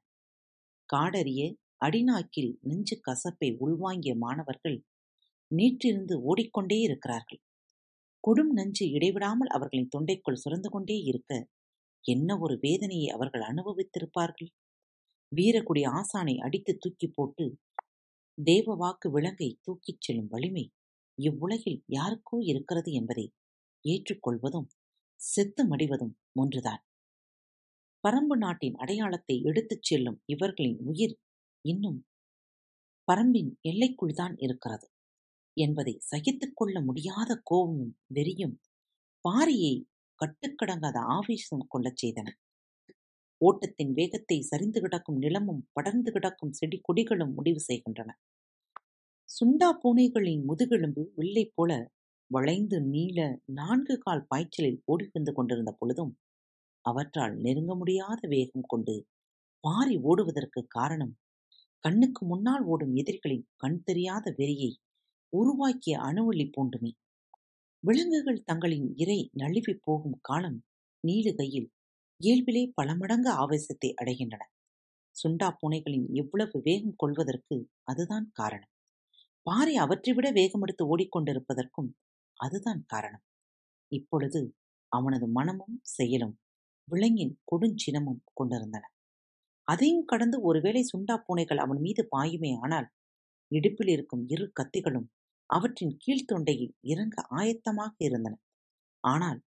காடறிய 0.88 1.40
அடிநாக்கில் 1.80 2.52
நெஞ்சு 2.62 2.96
கசப்பை 3.06 3.48
உள்வாங்கிய 3.60 4.12
மாணவர்கள் 4.16 4.78
நீற்றிருந்து 5.50 6.14
ஓடிக்கொண்டே 6.22 6.78
இருக்கிறார்கள். 6.80 7.40
கொடும் 8.24 8.52
நஞ்சு 8.52 8.84
இடைவிடாமல் 8.92 9.50
அவர்களின் 9.50 9.92
தொண்டைக்குள் 9.94 10.40
சுரந்து 10.44 10.68
கொண்டே 10.68 10.96
இருக்க 11.10 11.32
என்ன 12.04 12.30
ஒரு 12.38 12.54
வேதனையை 12.62 13.08
அவர்கள் 13.08 13.44
அனுபவித்திருப்பார்கள்? 13.44 14.50
வீரக்குடி 15.32 15.82
ஆசானை 15.92 16.34
அடித்து 16.38 16.72
தூக்கி 16.76 17.08
போட்டு 17.08 17.44
தேவ 18.38 18.74
வாக்கு 18.74 19.08
விலங்கை 19.10 19.50
தூக்கிச் 19.60 20.02
செல்லும் 20.02 20.30
வலிமை 20.32 20.64
இவ்வுலகில் 21.18 21.80
யாருக்கோ 21.88 22.36
இருக்கிறது 22.50 22.90
என்பதை 22.92 23.26
ஏற்றுக்கொள்வதும் 23.84 24.68
செத்து 25.20 25.62
மடிவதும் 25.66 26.14
ஒன்றுதான். 26.32 26.82
பரம்பு 28.04 28.36
நாட்டின் 28.36 28.74
அடையாளத்தை 28.74 29.42
எடுத்துச் 29.42 29.82
செல்லும் 29.82 30.22
இவர்களின் 30.26 30.78
உயிர் 30.84 31.14
இன்னும் 31.64 31.98
பரம்பின் 33.08 33.50
எல்லைக்குள் 33.60 34.12
தான் 34.12 34.34
இருக்கிறது. 34.36 34.86
என்பதை 35.56 35.98
சகித்துக் 36.00 36.56
கொள்ள 36.56 36.80
முடியாத 36.80 37.40
கோபமும் 37.44 37.94
வெறியும் 38.14 38.56
பாரியை 39.24 39.74
கட்டுக்கடங்காத 40.20 40.98
ஆவேசம் 41.08 41.66
கொள்ளச் 41.68 42.00
செய்தன. 42.04 42.28
ஓட்டத்தின் 43.40 43.92
வேகத்தை 43.92 44.40
சரிந்து 44.42 44.80
கிடக்கும் 44.80 45.18
நிலமும் 45.18 45.68
படர்ந்து 45.72 46.12
கிடக்கும் 46.12 46.52
செடி 46.52 46.80
கொடிகளும் 46.82 47.34
முடிவு 47.34 47.60
செய்கின்றன. 47.60 48.10
சுண்டா 49.28 49.68
பூனைகளின் 49.82 50.44
முதுகெலும்பு 50.44 51.02
வில்லை 51.16 51.52
போல 51.54 51.70
வளைந்து 52.30 52.78
நீள 52.84 53.18
நான்கு 53.52 53.94
கால் 53.98 54.24
பாய்ச்சலில் 54.26 54.78
ஓடி 54.84 55.04
வந்து 55.12 55.32
கொண்டிருந்த 55.32 55.70
பொழுதும் 55.72 56.12
அவற்றால் 56.84 57.34
நெருங்க 57.36 57.72
முடியாத 57.74 58.20
வேகம் 58.28 58.66
கொண்டு 58.66 58.94
பாரி 59.64 59.96
ஓடுவதற்கு 60.02 60.60
காரணம் 60.68 61.14
கண்ணுக்கு 61.84 62.22
முன்னால் 62.26 62.64
ஓடும் 62.64 62.94
எதிரிகளின் 62.96 63.46
கண் 63.56 63.80
தெரியாத 63.84 64.34
வெறியை 64.38 64.70
உருவாக்கிய 65.32 65.94
அணுவலி 65.98 66.46
பூண்டுமே 66.50 66.90
விலங்குகள் 67.84 68.44
தங்களின் 68.44 68.88
இறை 68.96 69.18
நழுவி 69.32 69.74
போகும் 69.80 70.18
காலம் 70.20 70.58
நீளுகையில் 71.04 71.68
இயல்பிலே 72.20 72.62
பல 72.74 72.88
மடங்கு 72.94 73.30
ஆவேசத்தை 73.34 73.90
அடைகின்றன. 73.94 74.42
சுண்டா 75.16 75.48
பூனைகளின் 75.60 76.06
எவ்வளவு 76.14 76.56
வேகம் 76.60 76.96
கொள்வதற்கு 76.96 77.56
அதுதான் 77.84 78.26
காரணம். 78.32 78.72
பாறை 79.46 79.74
அவற்றை 79.76 80.12
விட 80.14 80.28
வேகமெடுத்து 80.30 80.84
ஓடிக்கொண்டிருப்பதற்கும் 80.92 81.90
அதுதான் 82.36 82.82
காரணம். 82.86 83.24
இப்பொழுது 83.92 84.40
அவனது 84.92 85.26
மனமும் 85.28 85.76
செயலும் 85.88 86.34
விலங்கின் 86.88 87.34
கொடுஞ்சினமும் 87.44 88.22
கொண்டிருந்தன. 88.32 88.84
அதையும் 89.68 90.04
கடந்து 90.04 90.36
ஒருவேளை 90.42 90.82
சுண்டா 90.92 91.16
பூனைகள் 91.26 91.58
அவன் 91.58 91.80
மீது 91.80 92.02
பாயுமே 92.16 92.50
ஆனால் 92.58 92.88
இடுப்பில் 93.50 93.88
இருக்கும் 93.88 94.24
இரு 94.28 94.46
கத்திகளும் 94.60 95.08
அவற்றின் 95.50 95.94
கீழ்த்தொண்டையில் 96.04 96.74
இறங்க 96.84 97.16
ஆயத்தமாக 97.30 97.94
இருந்தன. 97.98 98.34
ஆனால் 99.04 99.40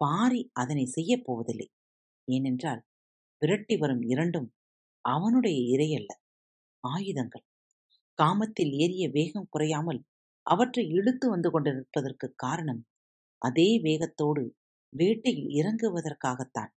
பாரி 0.00 0.42
அதனை 0.52 0.84
செய்யப் 0.86 1.24
போவதில்லை. 1.24 1.68
ஏனென்றால் 2.28 2.82
விரட்டி 3.42 3.76
வரும் 3.76 4.02
இரண்டும் 4.02 4.48
அவனுடைய 5.04 5.58
இரையல்ல. 5.74 6.12
ஆயுதங்கள். 6.84 7.44
காமத்தில் 8.18 8.72
ஏறிய 8.74 9.04
வேகம் 9.08 9.48
குறையாமல் 9.50 10.00
அவற்றை 10.46 10.84
இழுத்து 10.88 11.26
வந்து 11.28 11.50
கொண்டிருப்பதற்கு 11.50 12.26
காரணம் 12.36 12.82
அதே 13.42 13.68
வேகத்தோடு 13.82 14.44
வேட்டையில் 14.92 15.50
இறங்குவதற்காகத்தான். 15.52 16.72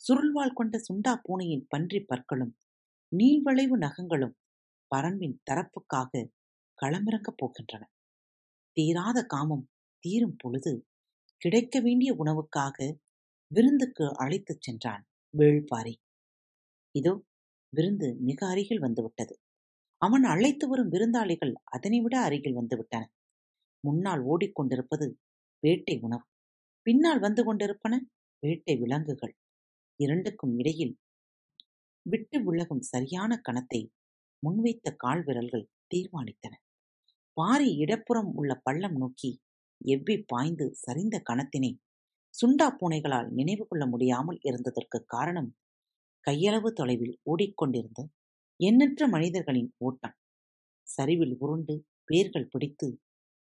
சுருள்வாள் 0.00 0.56
கொண்ட 0.56 0.76
சுண்டா 0.78 1.14
பூனையின் 1.22 1.66
பன்றி 1.68 2.00
பற்களும் 2.02 2.52
நீள்வளைவு 3.12 3.76
நகங்களும் 3.78 4.36
பரம்பின் 4.90 5.36
தரப்புக்காக 5.50 6.12
களமிறங்கப் 6.78 7.40
போகின்றன. 7.40 7.82
தீராத 8.76 9.18
காமம் 9.26 9.66
தீரும் 10.04 10.38
பொழுது 10.38 10.72
கிடைக்க 11.42 11.80
வேண்டிய 11.80 12.10
உணவுக்காக 12.14 12.78
விருந்துக்கு 13.50 14.06
அழைத்துச் 14.16 14.62
சென்றான் 14.62 15.04
வேள்பாரி. 15.34 15.94
இதோ 16.94 17.14
விருந்து 17.72 18.08
மிக 18.20 18.40
அருகில் 18.46 18.80
வந்துவிட்டது. 18.80 19.34
அவன் 20.02 20.24
அழைத்து 20.24 20.64
வரும் 20.68 20.92
விருந்தாளிகள் 20.94 21.54
அதனைவிட 21.74 22.14
அருகில் 22.26 22.58
வந்துவிட்டன 22.58 23.02
முன்னால் 23.84 24.22
ஓடிக்கொண்டிருப்பது 24.32 25.06
வேட்டை 25.62 25.94
உணவு. 26.06 26.24
பின்னால் 26.86 27.20
வந்து 27.20 27.42
கொண்டிருப்பன 27.44 27.94
வேட்டை 28.42 28.74
விலங்குகள். 28.82 29.34
இரண்டுக்கும் 30.00 30.54
இடையில் 30.60 30.94
விட்டு 32.06 32.38
விலகும் 32.46 32.84
சரியான 32.92 33.32
கணத்தை 33.48 33.80
முன்வைத்த 34.42 34.88
கால் 34.96 35.22
விரல்கள் 35.22 35.70
தீர்மானித்தன. 35.86 36.52
பாரி 37.36 37.68
இடப்புறம் 37.76 38.30
உள்ள 38.34 38.52
பள்ளம் 38.66 38.96
நோக்கி 38.96 39.30
எவ்வி 39.80 40.16
பாய்ந்து 40.32 40.66
சரிந்த 40.84 41.16
கணத்தினை 41.28 41.70
சுண்டா 42.34 42.68
பூனைகளால் 42.80 43.28
நினைவு 43.38 43.64
கொள்ள 43.66 43.84
முடியாமல் 43.86 44.38
இருந்ததற்கு 44.48 44.98
காரணம் 45.06 45.50
கையளவு 46.24 46.70
தொலைவில் 46.72 47.14
ஓடிக்கொண்டிருந்த 47.24 48.00
எண்ணற்ற 48.60 49.08
மனிதர்களின் 49.08 49.74
ஓட்டம். 49.76 50.16
சரிவில் 50.88 51.36
உருண்டு 51.38 51.74
பேர்கள் 52.04 52.48
பிடித்து 52.48 52.88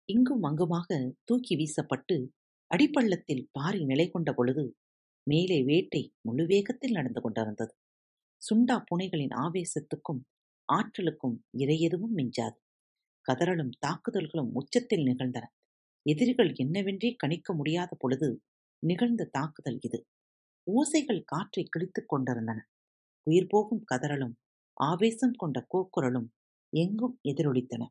இங்கும் 0.08 0.42
அங்குமாக 0.42 1.16
தூக்கி 1.24 1.54
வீசப்பட்டு 1.56 2.16
அடிப்பள்ளத்தில் 2.70 3.48
பாரி 3.50 3.84
நிலை 3.84 4.10
கொண்ட 4.10 4.32
பொழுது 4.32 4.64
மேலே 5.26 5.64
வேட்டை 5.64 6.02
முழு 6.20 6.46
வேகத்தில் 6.46 6.90
நடந்து 6.90 7.20
கொண்டிருந்தது. 7.20 7.72
சுண்டா 8.42 8.76
புனைகளின் 8.90 9.34
ஆவேசத்துக்கும் 9.36 10.22
ஆற்றலுக்கும் 10.68 11.36
இறையெதுவும் 11.58 12.14
மிஞ்சாது. 12.16 12.58
கதறலும் 13.20 13.72
தாக்குதல்களும் 13.86 14.52
உச்சத்தில் 14.52 15.02
நிகழ்ந்தன. 15.02 15.44
எதிரிகள் 16.06 16.52
என்னவென்றே 16.52 17.14
கணிக்க 17.16 17.54
முடியாத 17.54 17.96
பொழுது 17.98 18.28
நிகழ்ந்த 18.82 19.30
தாக்குதல் 19.32 19.78
இது. 19.80 20.06
ஓசைகள் 20.66 21.22
காற்றை 21.24 21.64
கிழித்துக் 21.64 22.08
கொண்டிருந்தன. 22.08 22.58
உயிர் 23.26 23.50
போகும் 23.50 23.82
கதறலும் 23.84 24.36
ஆவேசம் 24.80 25.36
கொண்ட 25.36 25.58
கூக்குரலும் 25.68 26.28
எங்கும் 26.72 27.14
எதிரொலித்தன. 27.22 27.82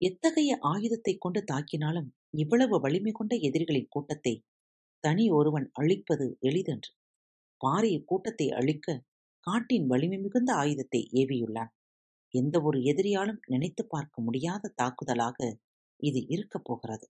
எத்தகைய 0.00 0.58
ஆயுதத்தை 0.60 1.14
கொண்டு 1.18 1.40
தாக்கினாலும் 1.52 2.08
இவ்வளவு 2.30 2.80
வலிமை 2.80 3.12
கொண்ட 3.12 3.36
எதிரிகளின் 3.36 3.88
கூட்டத்தை 3.88 4.44
தனி 5.04 5.30
ஒருவன் 5.30 5.70
அழிப்பது 5.72 6.26
எளிதன்று. 6.40 6.90
பாரிய 7.60 8.04
கூட்டத்தை 8.04 8.46
அழிக்க 8.50 9.04
காட்டின் 9.46 9.86
வலிமை 9.86 10.18
மிகுந்த 10.18 10.54
ஆயுதத்தை 10.54 11.00
ஏவியுள்ளான். 11.12 11.72
எந்த 12.34 12.56
ஒரு 12.62 12.78
எதிரியாலும் 12.80 13.40
நினைத்து 13.46 13.86
பார்க்க 13.86 14.22
முடியாத 14.22 14.72
தாக்குதலாக 14.82 15.38
இது 16.00 16.20
இருக்கப் 16.26 16.64
போகிறது. 16.64 17.06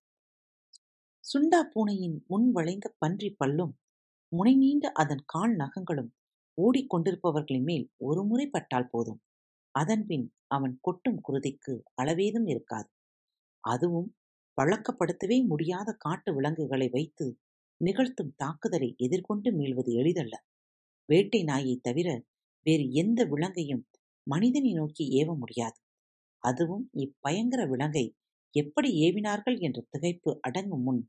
சுண்டா 1.25 1.61
பூனையின் 1.73 2.25
முன் 2.27 2.53
வளைந்த 2.53 2.95
பன்றி 2.99 3.37
பல்லும் 3.45 3.75
முனை 4.33 4.55
நீண்ட 4.55 4.93
அதன் 4.93 5.25
கால் 5.27 5.55
நகங்களும் 5.57 6.11
ஓடிக்கொண்டிருப்பவர்களின் 6.63 7.63
மேல் 7.63 7.87
ஒரு 8.01 8.23
முறை 8.25 8.47
பட்டால் 8.47 8.91
போதும். 8.91 9.21
அதன்பின் 9.75 10.27
அவன் 10.47 10.75
கொட்டும் 10.81 11.21
குருதிக்கு 11.29 11.75
அளவேதும் 12.03 12.49
இருக்காது. 12.49 12.89
அதுவும் 13.65 14.09
பழக்கப்படுத்தவே 14.59 15.39
முடியாத 15.47 15.89
காட்டு 15.99 16.31
விலங்குகளை 16.35 16.89
வைத்து 16.89 17.27
நிகழ்த்தும் 17.81 18.33
தாக்குதலை 18.37 18.91
எதிர்கொண்டு 18.97 19.51
மீள்வது 19.53 19.93
எளிதல்ல. 19.93 20.35
வேட்டை 21.09 21.41
நாயை 21.43 21.77
தவிர 21.83 22.09
வேறு 22.67 22.85
எந்த 22.93 23.21
விலங்கையும் 23.25 23.85
மனிதனை 24.27 24.73
நோக்கி 24.73 25.05
ஏவ 25.21 25.37
முடியாது. 25.37 25.79
அதுவும் 26.43 26.85
இப்பயங்கர 26.99 27.63
விலங்கை 27.69 28.05
எப்படி 28.55 28.91
ஏவினார்கள் 29.01 29.59
என்ற 29.61 29.79
திகைப்பு 29.93 30.31
அடங்கும் 30.41 30.83
முன் 30.83 31.03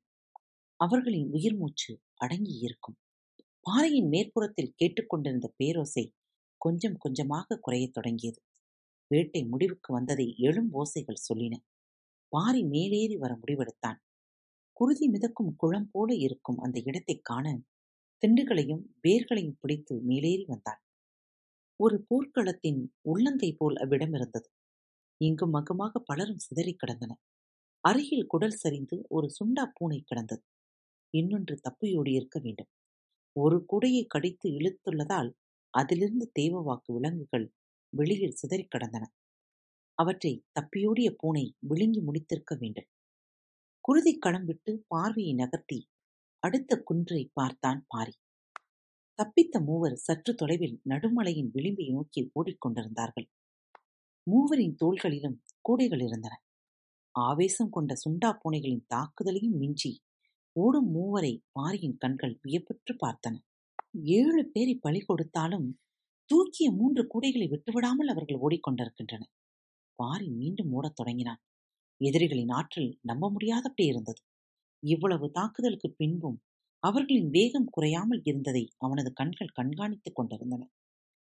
அவர்களின் 0.79 1.27
உயிர் 1.31 1.57
மூச்சு 1.57 1.91
அடங்கியிருக்கும். 2.23 2.97
பாறையின் 3.63 4.07
மேற்புறத்தில் 4.07 4.73
கேட்டுக்கொண்டிருந்த 4.75 5.53
பேரோசை 5.63 6.11
கொஞ்சம் 6.57 6.97
கொஞ்சமாக 6.97 7.59
குறையத் 7.61 7.93
தொடங்கியது. 7.93 8.41
வேட்டை 9.07 9.45
முடிவுக்கு 9.45 9.93
வந்ததை 9.93 10.35
எழும் 10.37 10.73
ஓசைகள் 10.73 11.21
சொல்லின. 11.33 11.55
பாரி 12.27 12.63
மேலேறி 12.63 13.17
வர 13.17 13.39
முடிவெடுத்தான். 13.41 13.97
குருதி 14.73 15.07
மிதக்கும் 15.07 15.55
குளம் 15.55 15.89
போல 15.91 16.15
இருக்கும் 16.15 16.57
அந்த 16.57 16.81
இடத்தைக் 16.85 17.23
காண 17.23 17.61
திண்டுகளையும் 18.21 18.81
வேர்களையும் 19.07 19.57
பிடித்து 19.59 20.01
மேலேறி 20.01 20.45
வந்தான். 20.47 20.79
ஒரு 21.75 22.05
போர்க்களத்தின் 22.09 22.87
உள்ளங்கை 23.01 23.55
போல் 23.57 23.75
அவ்விடம் 23.75 24.13
இருந்தது. 24.13 24.49
இங்கும் 25.17 25.53
அங்குமாக 25.53 25.99
பலரும் 25.99 26.37
சிதறிக் 26.37 26.79
கிடந்தன 26.79 27.17
அருகில் 27.79 28.27
குடல் 28.27 28.57
சரிந்து 28.63 29.05
ஒரு 29.09 29.27
சுண்டா 29.27 29.71
பூனை 29.73 30.01
கிடந்தது. 30.05 30.43
இன்னொன்று 31.09 31.59
தப்பியோடி 31.69 32.13
இருக்க 32.13 32.39
வேண்டும். 32.39 32.67
ஒரு 33.35 33.65
குடையை 33.71 34.05
கடித்து 34.07 34.49
இழுத்துள்ளதால் 34.49 35.29
அதிலிருந்து 35.69 36.31
தேவவாக்கு 36.39 36.93
விலங்குகள் 36.93 37.53
வெளியில் 37.89 38.35
சிதறிக் 38.35 38.71
கிடந்தன. 38.71 39.13
அவற்றை 39.93 40.45
தப்பியோடிய 40.59 41.09
பூனை 41.17 41.55
விழுங்கி 41.59 42.01
முடித்திருக்க 42.01 42.57
வேண்டும். 42.59 42.89
குருதி 43.81 44.17
களம் 44.17 44.45
விட்டு 44.45 44.85
பார்வையை 44.87 45.33
நகர்த்தி 45.33 45.89
அடுத்த 46.39 46.77
குன்றை 46.77 47.31
பார்த்தான் 47.33 47.85
பாரி. 47.87 48.13
தப்பித்த 49.19 49.65
மூவர் 49.65 49.95
சற்று 49.95 50.35
தொலைவில் 50.35 50.81
நடுமலையின் 50.89 51.51
விளிம்பை 51.53 51.91
நோக்கி 51.91 52.31
ஓடிக்கொண்டிருந்தார்கள். 52.39 53.27
மூவரின் 54.31 54.75
தோள்களிலும் 54.85 55.37
கூடைகள் 55.61 56.01
இருந்தன. 56.01 56.35
ஆவேசம் 57.15 57.69
கொண்ட 57.69 57.93
சுண்டா 58.03 58.29
பூனைகளின் 58.33 58.85
தாக்குதலையும் 58.95 59.57
மிஞ்சி 59.57 59.91
ஓடும் 60.55 60.89
மூவரை 60.95 61.33
பாரியின் 61.51 61.97
கண்கள் 61.97 62.33
வியப்பற்று 62.41 62.93
பார்த்தன. 63.03 63.35
ஏழு 64.15 64.41
பேரை 64.45 64.75
பழி 64.75 65.01
கொடுத்தாலும் 65.01 65.67
தூக்கிய 66.29 66.67
மூன்று 66.71 67.01
கூடைகளை 67.03 67.47
விட்டுவிடாமல் 67.49 68.11
அவர்கள் 68.13 68.41
ஓடிக்கொண்டிருக்கின்றனர் 68.41 69.31
பாரி 69.99 70.27
மீண்டும் 70.31 70.71
ஓடத் 70.71 70.95
தொடங்கினான். 70.95 71.41
எதிரிகளின் 72.01 72.49
ஆற்றல் 72.49 72.91
நம்ப 73.01 73.29
முடியாதபடி 73.29 73.85
இருந்தது. 73.85 74.21
இவ்வளவு 74.83 75.25
தாக்குதலுக்கு 75.31 75.89
பின்பும் 75.91 76.37
அவர்களின் 76.83 77.29
வேகம் 77.29 77.69
குறையாமல் 77.69 78.21
இருந்ததை 78.23 78.63
அவனது 78.77 79.09
கண்கள் 79.13 79.55
கண்காணித்துக் 79.59 80.17
கொண்டிருந்தன. 80.17 80.63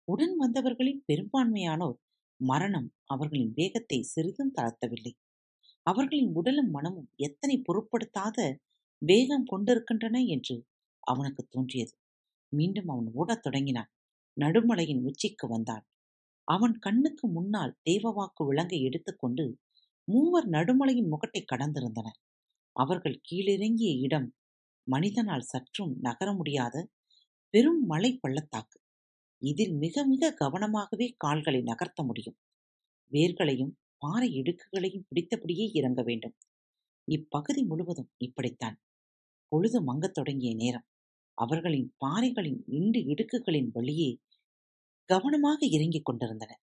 உடன் 0.08 0.36
வந்தவர்களின் 0.36 1.02
பெரும்பான்மையானோர் 1.06 1.98
மரணம் 2.40 2.88
அவர்களின் 3.04 3.52
வேகத்தை 3.54 3.98
சிறிதும் 4.04 4.54
தளர்த்தவில்லை. 4.58 5.12
அவர்களின் 5.86 6.30
உடலும் 6.34 6.70
மனமும் 6.70 7.10
எத்தனை 7.18 7.56
பொருட்படுத்தாத 7.60 8.38
வேகம் 9.02 9.44
கொண்டிருக்கின்றன 9.44 10.20
என்று 10.26 10.56
அவனுக்கு 11.06 11.42
தோன்றியது. 11.50 11.94
மீண்டும் 12.52 12.88
அவன் 12.88 13.08
ஓடத் 13.14 13.42
தொடங்கினான். 13.42 13.90
நடுமலையின் 14.36 15.02
உச்சிக்கு 15.02 15.46
வந்தான். 15.48 15.84
அவன் 16.48 16.78
கண்ணுக்கு 16.78 17.28
முன்னால் 17.28 17.76
தேவவாக்கு 17.90 18.42
விலங்கை 18.46 18.80
எடுத்துக்கொண்டு 18.82 19.44
மூவர் 20.08 20.48
நடுமலையின் 20.48 21.10
முகட்டை 21.10 21.42
கடந்திருந்தனர் 21.52 22.18
அவர்கள் 22.76 23.20
கீழிறங்கிய 23.20 23.92
இடம் 23.98 24.28
மனிதனால் 24.86 25.48
சற்றும் 25.52 25.96
நகர 26.00 26.32
முடியாத 26.32 26.76
பெரும் 27.54 27.82
மலை 27.86 28.18
பள்ளத்தாக்கு. 28.18 28.78
இதில் 29.42 29.74
மிக 29.74 30.04
மிக 30.06 30.32
கவனமாகவே 30.40 31.06
கால்களை 31.16 31.60
நகர்த்த 31.62 32.00
முடியும். 32.04 32.38
வேர்களையும் 33.12 33.72
பாறை 33.98 34.28
இடுக்குகளையும் 34.40 35.06
பிடித்தபடியே 35.08 35.66
இறங்க 35.72 36.02
வேண்டும். 36.02 36.34
இப்பகுதி 37.04 37.64
முழுவதும் 37.64 38.12
இப்படித்தான். 38.16 38.80
பொழுது 39.48 39.78
மங்கத் 39.82 40.14
தொடங்கிய 40.14 40.54
நேரம். 40.54 40.86
அவர்களின் 41.34 41.94
பாறைகளின் 41.96 42.64
இண்டு 42.66 43.00
இடுக்குகளின் 43.04 43.70
வழியே 43.72 44.18
கவனமாக 45.04 45.66
இறங்கிக் 45.66 46.04
கொண்டிருந்தன. 46.04 46.60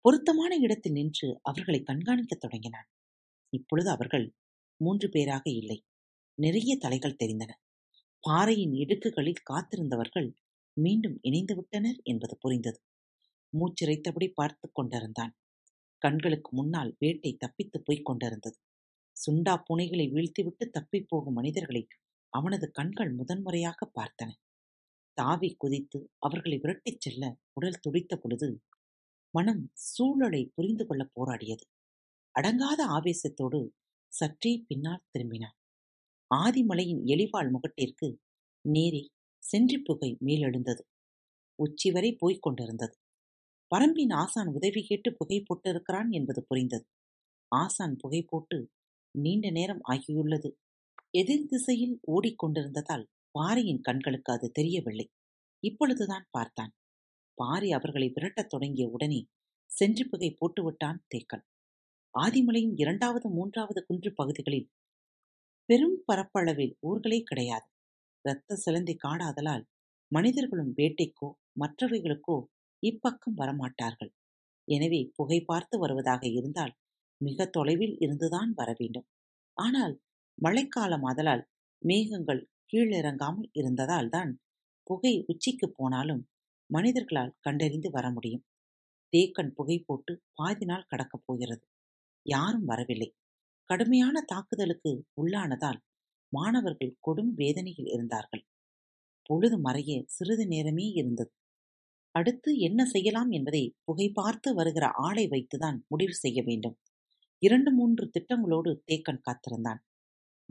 பொருத்தமான 0.00 0.56
இடத்தில் 0.56 0.92
நின்று 0.92 1.40
அவர்களை 1.42 1.82
கண்காணிக்கத் 1.82 2.40
தொடங்கினான். 2.40 2.88
இப்பொழுது 3.50 3.90
அவர்கள் 3.90 4.34
மூன்று 4.76 5.08
பேராக 5.08 5.50
இல்லை 5.50 5.84
நிறைய 6.34 6.76
தலைகள் 6.76 7.16
தெரிந்தன. 7.24 7.50
பாறையின் 8.20 8.72
இடுக்குகளில் 8.72 9.42
காத்திருந்தவர்கள் 9.50 10.34
மீண்டும் 10.80 11.18
இணைந்து 11.22 11.56
விட்டனர் 11.56 12.00
என்பது 12.02 12.36
புரிந்தது. 12.40 12.80
மூச்சிறைத்தபடி 13.52 14.32
பார்த்து 14.34 14.70
கொண்டிருந்தான். 14.72 15.36
கண்களுக்கு 15.98 16.56
முன்னால் 16.56 16.96
வேட்டை 16.98 17.34
தப்பித்து 17.38 17.82
போய்க் 17.84 18.04
கொண்டிருந்தது. 18.04 18.58
சுண்டா 19.18 19.54
புனைகளை 19.68 20.06
வீழ்த்திவிட்டு 20.12 20.64
தப்பிப் 20.70 21.08
போகும் 21.08 21.32
மனிதர்களை 21.32 21.82
அவனது 22.32 22.70
கண்கள் 22.70 23.12
முதன்முறையாக 23.12 23.90
பார்த்தன. 23.94 24.30
தாவி 25.18 25.54
குதித்து 25.58 26.10
அவர்களை 26.18 26.58
விரட்டிச் 26.58 27.00
செல்ல 27.00 27.24
உடல் 27.52 27.80
துடித்த 27.80 28.16
பொழுது 28.16 28.48
மனம் 29.34 29.70
சூழலை 29.72 30.42
புரிந்து 30.54 30.86
கொள்ள 30.86 31.02
போராடியது. 31.14 31.64
அடங்காத 32.34 32.80
ஆவேசத்தோடு 32.88 33.60
சற்றே 34.12 34.64
பின்னால் 34.66 35.04
திரும்பினான். 35.12 35.56
ஆதிமலையின் 36.30 37.02
எலிவாள் 37.06 37.50
முகட்டிற்கு 37.50 38.08
நேரே 38.64 39.02
சென்றி 39.42 39.78
புகை 39.78 40.18
மேலெழுந்தது. 40.24 40.82
உச்சி 41.58 41.90
வரை 41.90 42.16
போய்க் 42.16 42.42
கொண்டிருந்தது. 42.42 42.94
பரம்பின் 43.70 44.12
ஆசான் 44.12 44.48
உதவி 44.48 44.82
கேட்டு 44.82 45.10
புகை 45.14 45.42
போட்டிருக்கிறான் 45.42 46.10
என்பது 46.10 46.44
புரிந்தது. 46.44 46.86
ஆசான் 47.52 47.96
புகை 47.96 48.22
போட்டு 48.22 48.58
நீண்ட 49.24 49.46
நேரம் 49.50 49.82
ஆகியுள்ளது. 49.92 50.48
எதிர் 51.10 51.46
திசையில் 51.46 51.96
ஓடிக்கொண்டிருந்ததால் 52.14 53.04
பாரியின் 53.34 53.80
கண்களுக்கு 53.80 54.30
அது 54.32 54.46
தெரியவில்லை. 54.50 55.06
இப்பொழுதுதான் 55.62 56.26
பார்த்தான். 56.30 56.72
பாரி 57.38 57.68
அவர்களை 57.72 58.08
விரட்டத் 58.14 58.50
தொடங்கிய 58.50 58.86
உடனே 58.88 59.20
சென்று 59.70 60.04
புகை 60.08 60.30
போட்டுவிட்டான் 60.32 61.00
தேக்கன் 61.12 61.44
ஆதிமலையின் 62.14 62.76
இரண்டாவது 62.76 63.26
மூன்றாவது 63.30 63.80
குன்று 63.86 64.10
பகுதிகளில் 64.14 64.68
பெரும் 65.68 65.98
பரப்பளவில் 66.06 66.74
ஊர்களே 66.80 67.20
கிடையாது. 67.22 67.66
இரத்த 68.24 68.56
சிலந்தி 68.56 68.94
காடாதலால் 69.04 69.64
மனிதர்களும் 70.12 70.72
வேட்டைக்கோ 70.76 71.28
மற்றவைகளுக்கோ 71.62 72.36
இப்பக்கம் 72.82 73.36
வரமாட்டார்கள். 73.40 74.12
எனவே 74.68 75.00
புகை 75.16 75.38
பார்த்து 75.40 75.76
வருவதாக 75.78 76.22
இருந்தால் 76.28 76.74
மிக 77.20 77.46
தொலைவில் 77.46 77.96
இருந்துதான் 77.98 78.50
வர 78.54 78.74
வேண்டும். 78.78 79.06
ஆனால் 79.56 79.94
மழைக்காலம் 80.38 81.04
ஆதலால் 81.04 81.44
மேகங்கள் 81.82 82.42
கீழிறங்காமல் 82.72 83.48
இருந்ததால் 83.52 84.08
தான் 84.08 84.32
புகை 84.82 85.24
உச்சிக்கு 85.26 85.66
போனாலும் 85.70 86.22
மனிதர்களால் 86.70 87.36
கண்டறிந்து 87.40 87.90
வர 87.90 88.10
முடியும். 88.10 88.44
தேக்கன் 89.12 89.52
புகை 89.54 89.78
போட்டு 89.78 90.12
பாதி 90.34 90.64
நாள் 90.64 90.88
கடக்கப் 90.88 91.24
போகிறது. 91.24 91.64
யாரும் 92.26 92.64
வரவில்லை. 92.64 93.08
கடுமையான 93.70 94.16
தாக்குதலுக்கு 94.26 94.90
உள்ளானதால் 95.14 95.80
மாணவர்கள் 96.32 96.98
கொடும் 97.06 97.32
வேதனையில் 97.34 97.90
இருந்தார்கள். 97.92 98.44
பொழுது 99.22 99.56
மறைய 99.58 100.04
சிறிது 100.06 100.46
நேரமே 100.46 100.86
இருந்தது. 100.90 101.32
அடுத்து 102.14 102.50
என்ன 102.58 102.80
செய்யலாம் 102.84 103.30
என்பதை 103.30 103.62
புகை 103.84 104.06
பார்த்து 104.14 104.54
வருகிற 104.54 104.86
ஆளை 104.98 105.24
வைத்துதான் 105.28 105.78
முடிவு 105.88 106.14
செய்ய 106.14 106.42
வேண்டும். 106.42 106.76
இரண்டு 107.40 107.72
மூன்று 107.72 108.10
திட்டங்களோடு 108.10 108.82
தேக்கன் 108.86 109.20
காத்திருந்தான். 109.20 109.80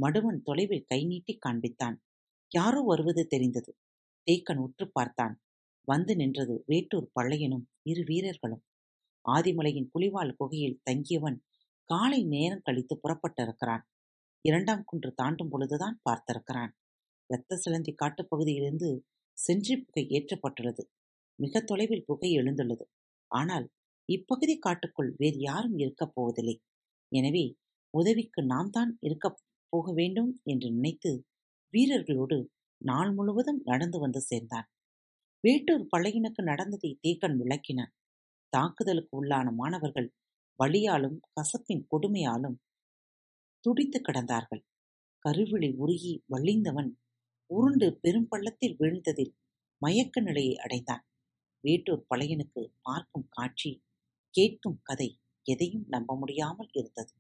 மடுவன் 0.02 0.42
தொலைவில் 0.44 0.84
கை 0.88 1.06
நீட்டி 1.06 1.38
காண்பித்தான். 1.46 1.96
யாரோ 2.50 2.82
வருவது 2.82 3.28
தெரிந்தது. 3.28 3.78
தேக்கன் 4.32 4.58
உற்று 4.58 4.92
பார்த்தான். 4.92 5.42
வந்து 5.88 6.16
நின்றது 6.16 6.64
வேட்டூர் 6.68 7.12
பள்ளையனும் 7.20 7.66
இரு 7.82 8.04
வீரர்களும். 8.04 8.64
ஆதிமலையின் 9.30 9.90
புலிவால் 9.94 10.36
குகையில் 10.36 10.82
தங்கியவன் 10.90 11.38
காலை 11.84 12.24
நேரம் 12.24 12.62
கழித்து 12.64 13.00
புறப்பட்டிருக்கிறான். 13.04 13.82
இரண்டாம் 14.42 14.84
குன்று 14.86 15.14
தாண்டும் 15.14 15.50
பொழுதுதான் 15.50 16.02
பார்த்திருக்கிறான். 16.10 16.72
இரத்த 17.28 17.56
சிலந்தி 17.56 17.96
காட்டுப்பகுதியிலிருந்து 18.00 19.00
சென்றி 19.38 19.78
புகை 19.78 20.08
ஏற்றப்பட்டுள்ளது. 20.08 20.84
மிக 21.36 21.62
தொலைவில் 21.62 22.06
புகை 22.06 22.32
எழுந்துள்ளது. 22.38 22.86
ஆனால் 23.28 23.70
இப்பகுதி 24.06 24.58
காட்டுக்குள் 24.58 25.14
வேறு 25.18 25.38
யாரும் 25.38 25.78
இருக்கப் 25.78 26.12
போவதில்லை. 26.14 26.62
எனவே 27.12 27.46
உதவிக்கு 27.94 28.42
நாம் 28.44 28.70
தான் 28.70 28.92
இருக்கப் 29.02 29.40
போக 29.74 29.92
வேண்டும் 29.94 30.32
என்று 30.44 30.68
நினைத்து 30.72 31.12
வீரர்களோடு 31.74 32.38
நாள் 32.82 33.12
முழுவதும் 33.14 33.62
நடந்து 33.64 33.98
வந்து 34.00 34.22
சேர்ந்தான் 34.22 34.68
வேட்டூர் 35.44 35.86
பழையனுக்கு 35.88 36.42
நடந்ததை 36.44 36.92
தேக்கன் 37.04 37.38
விளக்கினான் 37.42 37.94
தாக்குதலுக்கு 38.54 39.14
உள்ளான 39.20 39.48
மாணவர்கள் 39.52 40.10
வழியாலும் 40.60 41.18
கசப்பின் 41.34 41.84
கொடுமையாலும் 41.92 42.58
துடித்து 43.64 44.00
கிடந்தார்கள். 44.02 44.64
கருவிழி 45.26 45.70
உருகி 45.76 46.14
வழிந்தவன் 46.34 46.92
உருண்டு 47.50 47.88
பெரும் 48.04 48.28
பள்ளத்தில் 48.28 48.76
வீழ்ந்ததில் 48.80 49.34
மயக்க 49.82 50.22
நிலையை 50.22 50.56
அடைந்தான். 50.58 51.04
வேட்டூர் 51.64 52.04
பழையனுக்கு 52.10 52.62
பார்க்கும் 52.82 53.28
காட்சி 53.30 53.72
கேட்கும் 54.34 54.80
கதை 54.84 55.10
எதையும் 55.52 55.86
நம்ப 55.88 56.18
முடியாமல் 56.18 56.72
இருந்தது. 56.72 57.14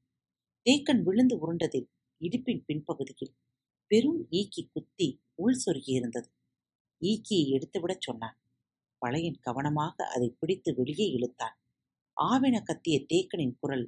தேக்கன் 0.65 1.01
விழுந்து 1.03 1.35
உருண்டதில் 1.43 1.89
இடுப்பின் 2.21 2.63
பின்பகுதியில் 2.67 3.35
பெரும் 3.91 4.21
ஈக்கி 4.31 4.63
குத்தி 4.71 5.07
உள் 5.41 5.57
சொருகியிருந்தது 5.65 6.29
ஈக்கியை 7.01 7.45
எடுத்துவிடச் 7.55 8.05
சொன்னான். 8.05 8.37
பழையன் 9.01 9.39
கவனமாக 9.39 10.05
அதை 10.05 10.29
பிடித்து 10.39 10.69
வெளியே 10.75 11.07
இழுத்தான். 11.11 11.57
ஆவென 12.17 12.55
கத்திய 12.63 12.97
தேக்கனின் 13.13 13.55
குரல் 13.59 13.87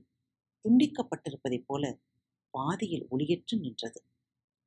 துண்டிக்கப்பட்டிருப்பதைப் 0.66 1.66
போல 1.66 1.84
பாதியில் 2.54 3.06
ஒளியற்று 3.12 3.56
நின்றது. 3.60 4.00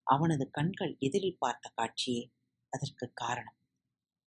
அவனது 0.07 0.45
கண்கள் 0.51 0.93
எதிரில் 0.99 1.39
பார்த்த 1.39 1.73
காட்சியே 1.77 2.23
அதற்கு 2.73 3.07
காரணம். 3.15 3.59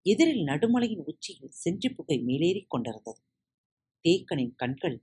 எதிரில் 0.06 0.44
நடுமலையின் 0.46 1.04
உச்சியில் 1.04 1.56
சென்று 1.62 1.88
புகை 1.94 2.16
மேலேறிக் 2.26 2.70
கொண்டிருந்தது. 2.70 3.20
தேக்கனின் 4.04 4.54
கண்கள் 4.56 4.96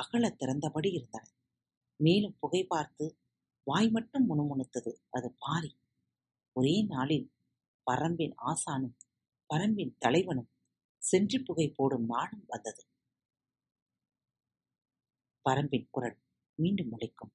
அகலத் 0.00 0.42
திறந்தபடி 0.42 0.92
இருந்தன. 0.92 1.30
மேலும் 1.96 2.36
புகை 2.40 2.64
பார்த்து 2.64 3.18
வாய் 3.62 3.90
மட்டும் 3.90 4.30
முணுமுணுத்தது. 4.30 4.92
அது 5.10 5.34
பாரி. 5.38 5.78
ஒரே 6.52 6.84
நாளில் 6.86 7.34
பரம்பின் 7.90 8.34
ஆசானும் 8.46 8.96
பரம்பின் 9.54 9.96
தலைவனும் 9.98 10.50
சென்று 10.98 11.42
புகை 11.42 11.72
போடும் 11.76 12.06
நாளும் 12.06 12.44
வந்தது. 12.46 12.88
பரம்பின் 15.44 15.88
குரல் 15.90 16.18
மீண்டும் 16.54 16.88
முளைக்கும் 16.88 17.34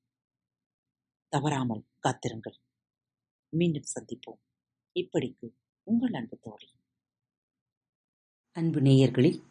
தவறாமல் 1.28 1.88
காத்திருங்கள். 2.00 2.58
மீண்டும் 3.50 3.84
சந்திப்போம். 3.94 4.42
இப்படிக்கு 4.94 5.56
உங்கள் 5.84 6.14
அன்பு 6.14 6.38
தோழி. 6.38 6.70
அன்பு 8.52 8.80
நேயர்களில் 8.80 9.51